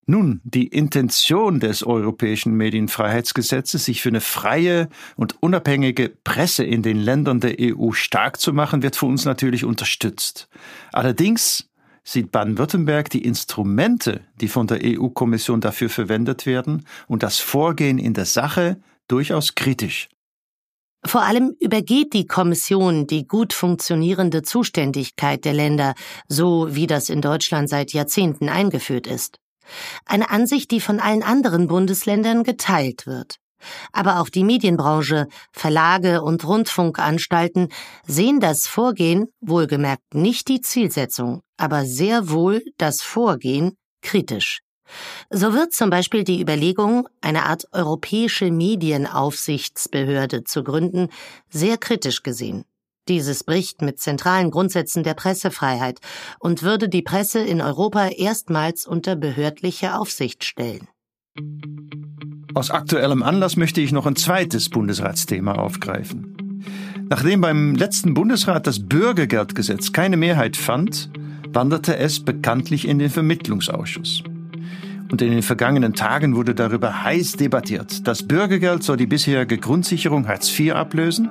Nun, 0.09 0.41
die 0.43 0.65
Intention 0.65 1.59
des 1.59 1.83
Europäischen 1.83 2.53
Medienfreiheitsgesetzes, 2.53 3.85
sich 3.85 4.01
für 4.01 4.09
eine 4.09 4.21
freie 4.21 4.89
und 5.15 5.35
unabhängige 5.43 6.09
Presse 6.09 6.63
in 6.63 6.81
den 6.81 6.97
Ländern 6.97 7.39
der 7.41 7.57
EU 7.59 7.91
stark 7.91 8.39
zu 8.39 8.51
machen, 8.51 8.81
wird 8.81 8.95
von 8.95 9.09
uns 9.09 9.25
natürlich 9.25 9.65
unterstützt. 9.65 10.49
Allerdings 10.91 11.69
sieht 12.03 12.31
Baden-Württemberg 12.31 13.11
die 13.11 13.23
Instrumente, 13.23 14.21
die 14.41 14.47
von 14.47 14.65
der 14.65 14.79
EU-Kommission 14.83 15.61
dafür 15.61 15.91
verwendet 15.91 16.47
werden, 16.47 16.87
und 17.07 17.21
das 17.21 17.37
Vorgehen 17.37 17.99
in 17.99 18.15
der 18.15 18.25
Sache 18.25 18.81
durchaus 19.07 19.53
kritisch. 19.53 20.09
Vor 21.05 21.21
allem 21.21 21.55
übergeht 21.59 22.13
die 22.13 22.25
Kommission 22.25 23.05
die 23.05 23.27
gut 23.27 23.53
funktionierende 23.53 24.41
Zuständigkeit 24.41 25.45
der 25.45 25.53
Länder, 25.53 25.93
so 26.27 26.73
wie 26.73 26.87
das 26.87 27.09
in 27.09 27.21
Deutschland 27.21 27.69
seit 27.69 27.93
Jahrzehnten 27.93 28.49
eingeführt 28.49 29.05
ist. 29.05 29.37
Eine 30.05 30.29
Ansicht, 30.29 30.71
die 30.71 30.81
von 30.81 30.99
allen 30.99 31.23
anderen 31.23 31.67
Bundesländern 31.67 32.43
geteilt 32.43 33.07
wird. 33.07 33.37
Aber 33.91 34.19
auch 34.19 34.29
die 34.29 34.43
Medienbranche, 34.43 35.27
Verlage 35.51 36.21
und 36.21 36.45
Rundfunkanstalten 36.45 37.69
sehen 38.07 38.39
das 38.39 38.67
Vorgehen, 38.67 39.27
wohlgemerkt 39.41 40.13
nicht 40.13 40.47
die 40.47 40.61
Zielsetzung, 40.61 41.41
aber 41.57 41.85
sehr 41.85 42.29
wohl 42.29 42.63
das 42.77 43.01
Vorgehen 43.01 43.77
kritisch. 44.01 44.61
So 45.29 45.53
wird 45.53 45.73
zum 45.73 45.89
Beispiel 45.89 46.23
die 46.23 46.41
Überlegung, 46.41 47.07
eine 47.21 47.45
Art 47.45 47.65
europäische 47.73 48.49
Medienaufsichtsbehörde 48.49 50.43
zu 50.43 50.63
gründen, 50.63 51.09
sehr 51.49 51.77
kritisch 51.77 52.23
gesehen. 52.23 52.65
Dieses 53.09 53.43
bricht 53.43 53.81
mit 53.81 53.99
zentralen 53.99 54.51
Grundsätzen 54.51 55.03
der 55.03 55.15
Pressefreiheit 55.15 55.99
und 56.39 56.63
würde 56.63 56.87
die 56.87 57.01
Presse 57.01 57.39
in 57.39 57.59
Europa 57.59 58.07
erstmals 58.07 58.85
unter 58.85 59.15
behördliche 59.15 59.95
Aufsicht 59.95 60.43
stellen. 60.43 60.87
Aus 62.53 62.69
aktuellem 62.71 63.23
Anlass 63.23 63.57
möchte 63.57 63.81
ich 63.81 63.91
noch 63.91 64.05
ein 64.05 64.15
zweites 64.15 64.69
Bundesratsthema 64.69 65.53
aufgreifen. 65.53 66.63
Nachdem 67.09 67.41
beim 67.41 67.73
letzten 67.73 68.13
Bundesrat 68.13 68.67
das 68.67 68.87
Bürgergeldgesetz 68.87 69.91
keine 69.91 70.15
Mehrheit 70.15 70.55
fand, 70.55 71.09
wanderte 71.51 71.97
es 71.97 72.23
bekanntlich 72.23 72.87
in 72.87 72.99
den 72.99 73.09
Vermittlungsausschuss. 73.09 74.23
Und 75.11 75.21
in 75.21 75.31
den 75.31 75.41
vergangenen 75.41 75.93
Tagen 75.93 76.35
wurde 76.35 76.53
darüber 76.53 77.03
heiß 77.03 77.33
debattiert. 77.33 78.07
Das 78.07 78.23
Bürgergeld 78.23 78.83
soll 78.83 78.97
die 78.97 79.07
bisherige 79.07 79.57
Grundsicherung 79.57 80.27
Hartz 80.27 80.57
IV 80.57 80.73
ablösen. 80.73 81.29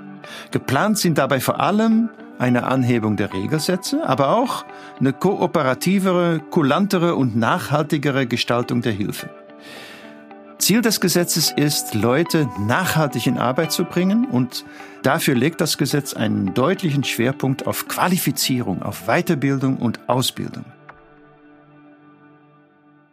Geplant 0.51 0.99
sind 0.99 1.17
dabei 1.17 1.39
vor 1.41 1.61
allem 1.61 2.11
eine 2.39 2.65
Anhebung 2.65 3.17
der 3.17 3.33
Regelsätze, 3.33 4.07
aber 4.07 4.37
auch 4.37 4.65
eine 4.99 5.13
kooperativere, 5.13 6.41
kulantere 6.51 7.15
und 7.15 7.37
nachhaltigere 7.37 8.27
Gestaltung 8.27 8.83
der 8.83 8.93
Hilfe. 8.93 9.31
Ziel 10.59 10.83
des 10.83 11.01
Gesetzes 11.01 11.53
ist, 11.57 11.95
Leute 11.95 12.49
nachhaltig 12.59 13.27
in 13.29 13.39
Arbeit 13.39 13.71
zu 13.71 13.85
bringen 13.85 14.27
und 14.27 14.65
dafür 15.03 15.37
legt 15.37 15.61
das 15.61 15.79
Gesetz 15.79 16.15
einen 16.15 16.53
deutlichen 16.53 17.05
Schwerpunkt 17.05 17.67
auf 17.67 17.87
Qualifizierung, 17.87 18.83
auf 18.83 19.07
Weiterbildung 19.07 19.77
und 19.77 20.01
Ausbildung. 20.09 20.65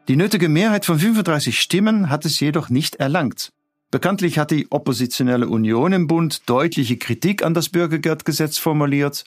Die 0.08 0.18
nötige 0.18 0.50
Mehrheit 0.50 0.86
von 0.86 1.00
35 1.00 1.60
Stimmen 1.60 2.12
hat 2.12 2.26
es 2.26 2.39
jedoch 2.39 2.70
nicht 2.70 2.98
erlangt. 2.98 3.52
Bekanntlich 3.89 4.38
hat 4.38 4.52
die 4.52 4.72
oppositionelle 4.72 5.48
Union 5.48 5.94
im 5.94 6.06
Bund 6.06 6.48
deutliche 6.48 6.98
Kritik 6.98 7.44
an 7.44 7.56
das 7.56 7.70
Bürgergeldgesetz 7.70 8.60
formuliert. 8.60 9.24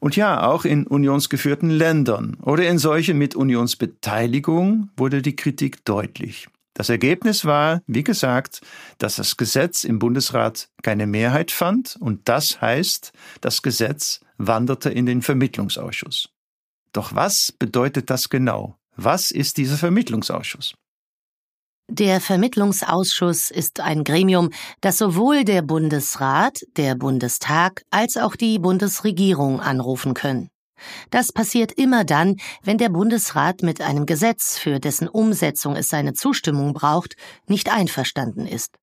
Und 0.00 0.16
ja, 0.16 0.46
auch 0.46 0.64
in 0.64 0.86
unionsgeführten 0.86 1.68
Ländern 1.68 2.38
oder 2.40 2.66
in 2.66 2.78
solchen 2.78 3.18
mit 3.18 3.36
Unionsbeteiligung 3.36 4.88
wurde 4.96 5.20
die 5.20 5.36
Kritik 5.36 5.84
deutlich. 5.84 6.48
Das 6.72 6.88
Ergebnis 6.88 7.44
war, 7.44 7.82
wie 7.86 8.04
gesagt, 8.04 8.62
dass 8.96 9.16
das 9.16 9.36
Gesetz 9.36 9.84
im 9.84 9.98
Bundesrat 9.98 10.70
keine 10.82 11.06
Mehrheit 11.06 11.50
fand 11.50 11.96
und 12.00 12.30
das 12.30 12.62
heißt, 12.62 13.12
das 13.42 13.60
Gesetz 13.60 14.20
wanderte 14.38 14.88
in 14.88 15.04
den 15.04 15.20
Vermittlungsausschuss. 15.20 16.30
Doch 16.94 17.14
was 17.14 17.52
bedeutet 17.52 18.08
das 18.08 18.30
genau? 18.30 18.77
Was 19.00 19.30
ist 19.30 19.58
dieser 19.58 19.76
Vermittlungsausschuss? 19.76 20.74
Der 21.88 22.20
Vermittlungsausschuss 22.20 23.48
ist 23.52 23.78
ein 23.78 24.02
Gremium, 24.02 24.50
das 24.80 24.98
sowohl 24.98 25.44
der 25.44 25.62
Bundesrat, 25.62 26.62
der 26.76 26.96
Bundestag 26.96 27.82
als 27.90 28.16
auch 28.16 28.34
die 28.34 28.58
Bundesregierung 28.58 29.60
anrufen 29.60 30.14
können. 30.14 30.48
Das 31.10 31.30
passiert 31.30 31.70
immer 31.70 32.02
dann, 32.04 32.38
wenn 32.64 32.78
der 32.78 32.88
Bundesrat 32.88 33.62
mit 33.62 33.80
einem 33.80 34.04
Gesetz, 34.04 34.58
für 34.58 34.80
dessen 34.80 35.06
Umsetzung 35.06 35.76
es 35.76 35.88
seine 35.88 36.14
Zustimmung 36.14 36.74
braucht, 36.74 37.14
nicht 37.46 37.72
einverstanden 37.72 38.48
ist. 38.48 38.74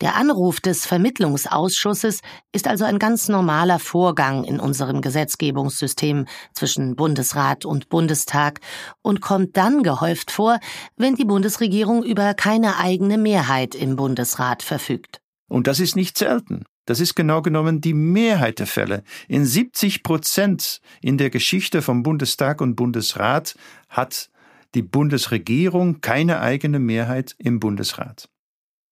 Der 0.00 0.16
Anruf 0.16 0.60
des 0.60 0.86
Vermittlungsausschusses 0.86 2.20
ist 2.52 2.68
also 2.68 2.84
ein 2.84 2.98
ganz 2.98 3.28
normaler 3.28 3.78
Vorgang 3.78 4.44
in 4.44 4.60
unserem 4.60 5.00
Gesetzgebungssystem 5.00 6.26
zwischen 6.52 6.96
Bundesrat 6.96 7.64
und 7.64 7.88
Bundestag 7.88 8.60
und 9.02 9.20
kommt 9.20 9.56
dann 9.56 9.82
gehäuft 9.82 10.30
vor, 10.30 10.58
wenn 10.96 11.14
die 11.14 11.24
Bundesregierung 11.24 12.02
über 12.02 12.34
keine 12.34 12.78
eigene 12.78 13.18
Mehrheit 13.18 13.74
im 13.74 13.96
Bundesrat 13.96 14.62
verfügt. 14.62 15.20
Und 15.48 15.66
das 15.66 15.80
ist 15.80 15.96
nicht 15.96 16.18
selten. 16.18 16.64
Das 16.86 17.00
ist 17.00 17.14
genau 17.14 17.40
genommen 17.40 17.80
die 17.80 17.94
Mehrheit 17.94 18.58
der 18.58 18.66
Fälle. 18.66 19.04
In 19.26 19.46
70 19.46 20.02
Prozent 20.02 20.80
in 21.00 21.16
der 21.16 21.30
Geschichte 21.30 21.80
vom 21.80 22.02
Bundestag 22.02 22.60
und 22.60 22.76
Bundesrat 22.76 23.54
hat 23.88 24.30
die 24.74 24.82
Bundesregierung 24.82 26.00
keine 26.00 26.40
eigene 26.40 26.78
Mehrheit 26.78 27.34
im 27.38 27.60
Bundesrat. 27.60 28.28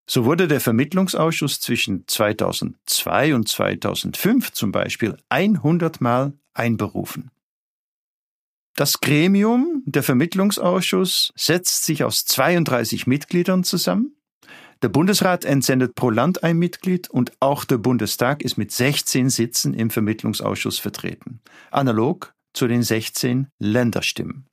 So 0.05 0.25
wurde 0.25 0.47
der 0.47 0.59
Vermittlungsausschuss 0.59 1.61
zwischen 1.61 2.05
2002 2.07 3.35
und 3.35 3.47
2005 3.47 4.51
zum 4.51 4.71
Beispiel 4.71 5.17
100 5.29 6.01
Mal 6.01 6.33
einberufen. 6.53 7.31
Das 8.75 8.99
Gremium, 8.99 9.83
der 9.85 10.03
Vermittlungsausschuss, 10.03 11.31
setzt 11.35 11.85
sich 11.85 12.03
aus 12.03 12.25
32 12.25 13.05
Mitgliedern 13.05 13.63
zusammen. 13.63 14.15
Der 14.81 14.89
Bundesrat 14.89 15.45
entsendet 15.45 15.95
pro 15.95 16.09
Land 16.09 16.43
ein 16.43 16.57
Mitglied 16.57 17.09
und 17.09 17.31
auch 17.39 17.63
der 17.63 17.77
Bundestag 17.77 18.41
ist 18.41 18.57
mit 18.57 18.71
16 18.71 19.29
Sitzen 19.29 19.73
im 19.73 19.89
Vermittlungsausschuss 19.89 20.79
vertreten, 20.79 21.39
analog 21.71 22.33
zu 22.53 22.67
den 22.67 22.83
16 22.83 23.47
Länderstimmen. 23.59 24.47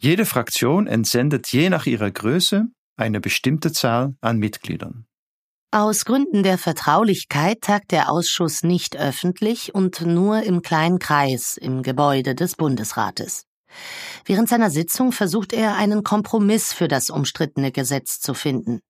Jede 0.00 0.24
Fraktion 0.24 0.88
entsendet 0.88 1.46
je 1.48 1.70
nach 1.70 1.86
ihrer 1.86 2.10
Größe 2.10 2.66
eine 3.02 3.20
bestimmte 3.20 3.72
Zahl 3.72 4.14
an 4.20 4.38
Mitgliedern. 4.38 5.06
Aus 5.74 6.04
Gründen 6.04 6.42
der 6.42 6.58
Vertraulichkeit 6.58 7.62
tagt 7.62 7.92
der 7.92 8.10
Ausschuss 8.10 8.62
nicht 8.62 8.96
öffentlich 8.96 9.74
und 9.74 10.02
nur 10.02 10.42
im 10.42 10.60
kleinen 10.62 10.98
Kreis 10.98 11.56
im 11.56 11.82
Gebäude 11.82 12.34
des 12.34 12.56
Bundesrates. 12.56 13.46
Während 14.26 14.50
seiner 14.50 14.70
Sitzung 14.70 15.12
versucht 15.12 15.54
er, 15.54 15.76
einen 15.76 16.02
Kompromiss 16.02 16.74
für 16.74 16.88
das 16.88 17.08
umstrittene 17.08 17.72
Gesetz 17.72 18.20
zu 18.20 18.34
finden. 18.34 18.80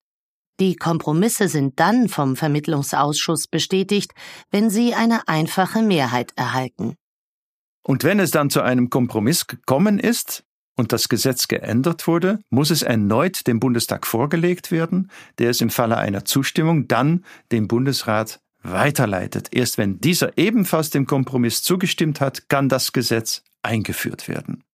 Die 0.59 0.75
Kompromisse 0.75 1.49
sind 1.49 1.79
dann 1.79 2.09
vom 2.09 2.37
Vermittlungsausschuss 2.37 3.47
bestätigt, 3.47 4.13
wenn 4.51 4.69
sie 4.69 4.95
eine 4.95 5.29
einfache 5.29 5.83
Mehrheit 5.83 6.33
erhalten. 6.37 6.97
Und 7.85 8.05
wenn 8.05 8.21
es 8.21 8.33
dann 8.33 8.51
zu 8.51 8.61
einem 8.61 8.91
Kompromiss 8.91 9.47
gekommen 9.47 9.99
ist 9.99 10.45
und 10.77 10.93
das 10.93 11.09
Gesetz 11.09 11.49
geändert 11.49 12.07
wurde, 12.07 12.39
muss 12.51 12.71
es 12.71 12.83
erneut 12.83 13.47
dem 13.47 13.61
Bundestag 13.61 14.07
vorgelegt 14.07 14.71
werden, 14.71 15.11
der 15.39 15.51
es 15.51 15.61
im 15.61 15.71
Falle 15.71 15.99
einer 15.99 16.25
Zustimmung 16.25 16.89
dann 16.89 17.25
dem 17.51 17.69
Bundesrat 17.69 18.41
weiterleitet. 18.63 19.49
Erst 19.53 19.79
wenn 19.79 20.01
dieser 20.01 20.39
ebenfalls 20.39 20.91
dem 20.91 21.07
Kompromiss 21.07 21.63
zugestimmt 21.63 22.21
hat, 22.21 22.49
kann 22.49 22.69
das 22.69 22.93
Gesetz 22.93 23.43
eingeführt 23.63 24.29
werden. 24.29 24.65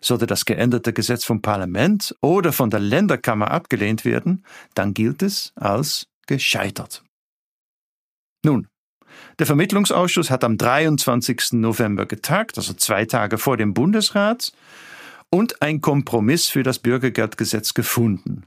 Sollte 0.00 0.26
das 0.26 0.44
geänderte 0.44 0.92
Gesetz 0.92 1.24
vom 1.24 1.40
Parlament 1.40 2.14
oder 2.20 2.52
von 2.52 2.70
der 2.70 2.80
Länderkammer 2.80 3.50
abgelehnt 3.50 4.04
werden, 4.04 4.44
dann 4.74 4.94
gilt 4.94 5.22
es 5.22 5.52
als 5.56 6.06
gescheitert. 6.26 7.02
Nun, 8.44 8.68
der 9.38 9.46
Vermittlungsausschuss 9.46 10.30
hat 10.30 10.44
am 10.44 10.58
23. 10.58 11.52
November 11.52 12.06
getagt, 12.06 12.58
also 12.58 12.74
zwei 12.74 13.04
Tage 13.04 13.38
vor 13.38 13.56
dem 13.56 13.74
Bundesrat, 13.74 14.52
und 15.30 15.62
ein 15.62 15.80
Kompromiss 15.80 16.48
für 16.48 16.62
das 16.62 16.78
Bürgergeldgesetz 16.78 17.74
gefunden. 17.74 18.46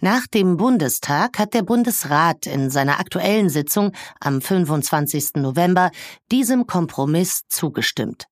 Nach 0.00 0.26
dem 0.26 0.56
Bundestag 0.56 1.38
hat 1.38 1.54
der 1.54 1.62
Bundesrat 1.62 2.46
in 2.46 2.70
seiner 2.70 2.98
aktuellen 2.98 3.48
Sitzung 3.48 3.92
am 4.18 4.40
25. 4.40 5.34
November 5.36 5.92
diesem 6.32 6.66
Kompromiss 6.66 7.42
zugestimmt. 7.48 8.26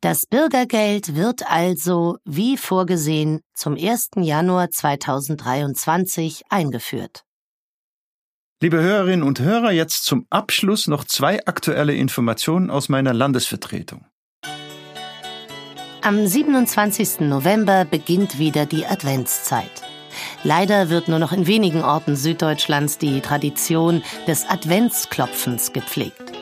Das 0.00 0.26
Bürgergeld 0.26 1.14
wird 1.14 1.46
also, 1.46 2.16
wie 2.24 2.56
vorgesehen, 2.56 3.40
zum 3.54 3.74
1. 3.74 4.10
Januar 4.16 4.70
2023 4.70 6.42
eingeführt. 6.48 7.24
Liebe 8.62 8.80
Hörerinnen 8.80 9.22
und 9.22 9.38
Hörer, 9.40 9.70
jetzt 9.70 10.04
zum 10.04 10.26
Abschluss 10.30 10.86
noch 10.86 11.04
zwei 11.04 11.44
aktuelle 11.46 11.94
Informationen 11.94 12.70
aus 12.70 12.88
meiner 12.88 13.12
Landesvertretung. 13.12 14.06
Am 16.04 16.26
27. 16.26 17.20
November 17.20 17.84
beginnt 17.84 18.40
wieder 18.40 18.66
die 18.66 18.86
Adventszeit. 18.86 19.70
Leider 20.42 20.90
wird 20.90 21.06
nur 21.06 21.20
noch 21.20 21.30
in 21.30 21.46
wenigen 21.46 21.84
Orten 21.84 22.16
Süddeutschlands 22.16 22.98
die 22.98 23.20
Tradition 23.20 24.02
des 24.26 24.44
Adventsklopfens 24.48 25.72
gepflegt. 25.72 26.32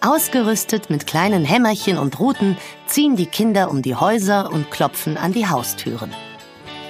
Ausgerüstet 0.00 0.88
mit 0.88 1.06
kleinen 1.06 1.44
Hämmerchen 1.44 1.98
und 1.98 2.18
Ruten 2.20 2.56
ziehen 2.86 3.16
die 3.16 3.26
Kinder 3.26 3.70
um 3.70 3.82
die 3.82 3.96
Häuser 3.96 4.50
und 4.50 4.70
klopfen 4.70 5.18
an 5.18 5.34
die 5.34 5.46
Haustüren. 5.46 6.14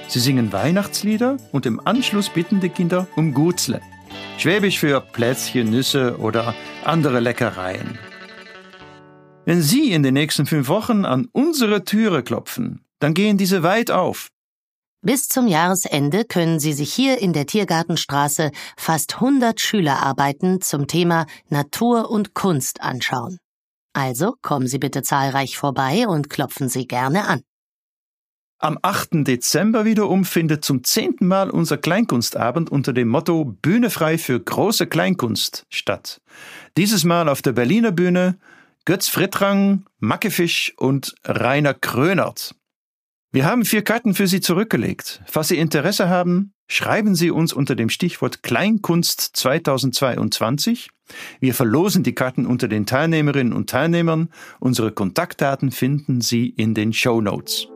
Sie 0.07 0.21
singen 0.21 0.53
Weihnachtslieder 0.53 1.39
und 1.51 1.67
im 1.67 1.85
Anschluss 1.85 2.29
bitten 2.29 2.61
die 2.61 2.69
Kinder 2.69 3.09
um 3.17 3.35
Gutzle. 3.35 3.81
Schwäbisch 4.39 4.79
für 4.79 5.01
Plätzchen, 5.01 5.71
Nüsse 5.71 6.19
oder 6.21 6.55
andere 6.85 7.19
Leckereien. 7.19 7.99
Wenn 9.47 9.63
Sie 9.63 9.93
in 9.93 10.03
den 10.03 10.15
nächsten 10.15 10.45
fünf 10.45 10.69
Wochen 10.69 11.05
an 11.05 11.27
unsere 11.33 11.85
Türe 11.85 12.23
klopfen, 12.23 12.85
dann 12.99 13.15
gehen 13.15 13.39
diese 13.39 13.63
weit 13.63 13.91
auf. 13.91 14.29
Bis 15.03 15.29
zum 15.29 15.49
Jahresende 15.49 16.27
können 16.27 16.61
Sie 16.61 16.75
sich 16.75 16.93
hier 16.93 17.19
in 17.19 17.33
der 17.33 17.47
Tiergartenstraße 17.47 18.51
fast 18.77 19.15
100 19.15 19.59
Schülerarbeiten 19.59 20.61
zum 20.61 20.87
Thema 20.87 21.27
Natur 21.49 22.11
und 22.11 22.35
Kunst 22.35 22.83
anschauen. 22.83 23.39
Also 23.95 24.35
kommen 24.43 24.67
Sie 24.67 24.79
bitte 24.79 25.03
zahlreich 25.03 25.57
vorbei 25.57 26.07
und 26.07 26.29
klopfen 26.29 26.69
Sie 26.69 26.87
gerne 26.87 27.27
an. 27.27 27.41
Am 28.59 28.79
8. 28.83 29.27
Dezember 29.27 29.87
wiederum 29.87 30.27
findet 30.27 30.67
zum 30.67 30.85
zehnten 30.85 31.27
Mal 31.27 31.49
unser 31.49 31.79
Kleinkunstabend 31.79 32.71
unter 32.71 32.93
dem 32.93 33.09
Motto 33.09 33.47
Bühne 33.47 33.89
frei 33.89 34.19
für 34.19 34.39
große 34.39 34.87
Kleinkunst 34.87 35.65
statt. 35.71 36.21
Dieses 36.77 37.05
Mal 37.05 37.31
auf 37.31 37.41
der 37.41 37.53
Berliner 37.53 37.91
Bühne 37.91 38.39
Götz 38.91 39.07
Frittrang, 39.07 39.85
Mackefisch 40.01 40.75
und 40.77 41.15
Rainer 41.25 41.75
Krönert. 41.75 42.57
Wir 43.31 43.45
haben 43.45 43.65
vier 43.65 43.83
Karten 43.83 44.15
für 44.15 44.27
Sie 44.27 44.41
zurückgelegt. 44.41 45.23
Falls 45.27 45.47
Sie 45.47 45.59
Interesse 45.59 46.09
haben, 46.09 46.55
schreiben 46.67 47.15
Sie 47.15 47.31
uns 47.31 47.53
unter 47.53 47.77
dem 47.77 47.89
Stichwort 47.89 48.43
Kleinkunst 48.43 49.21
2022. 49.21 50.91
Wir 51.39 51.55
verlosen 51.55 52.03
die 52.03 52.17
Karten 52.17 52.47
unter 52.47 52.67
den 52.67 52.85
Teilnehmerinnen 52.85 53.53
und 53.53 53.71
Teilnehmern. 53.71 54.29
Unsere 54.59 54.91
Kontaktdaten 54.91 55.71
finden 55.71 56.21
Sie 56.21 56.49
in 56.49 56.75
den 56.75 56.93
Show 56.93 57.21
Notes. 57.21 57.69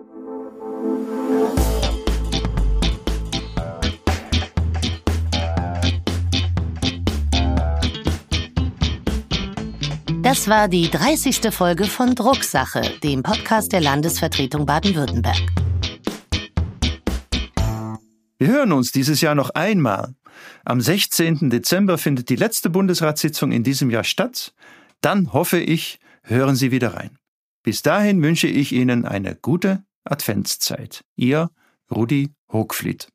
Das 10.34 10.48
war 10.48 10.66
die 10.66 10.90
30. 10.90 11.54
Folge 11.54 11.84
von 11.84 12.16
Drucksache, 12.16 12.98
dem 13.04 13.22
Podcast 13.22 13.70
der 13.70 13.80
Landesvertretung 13.80 14.66
Baden-Württemberg. 14.66 15.40
Wir 18.38 18.48
hören 18.48 18.72
uns 18.72 18.90
dieses 18.90 19.20
Jahr 19.20 19.36
noch 19.36 19.50
einmal. 19.50 20.16
Am 20.64 20.80
16. 20.80 21.50
Dezember 21.50 21.98
findet 21.98 22.30
die 22.30 22.34
letzte 22.34 22.68
Bundesratssitzung 22.68 23.52
in 23.52 23.62
diesem 23.62 23.90
Jahr 23.90 24.02
statt. 24.02 24.52
Dann 25.00 25.32
hoffe 25.32 25.60
ich, 25.60 26.00
hören 26.24 26.56
Sie 26.56 26.72
wieder 26.72 26.94
rein. 26.94 27.16
Bis 27.62 27.82
dahin 27.82 28.20
wünsche 28.20 28.48
ich 28.48 28.72
Ihnen 28.72 29.04
eine 29.04 29.36
gute 29.36 29.84
Adventszeit. 30.02 31.04
Ihr 31.14 31.48
Rudi 31.92 32.34
Hochfliet. 32.50 33.06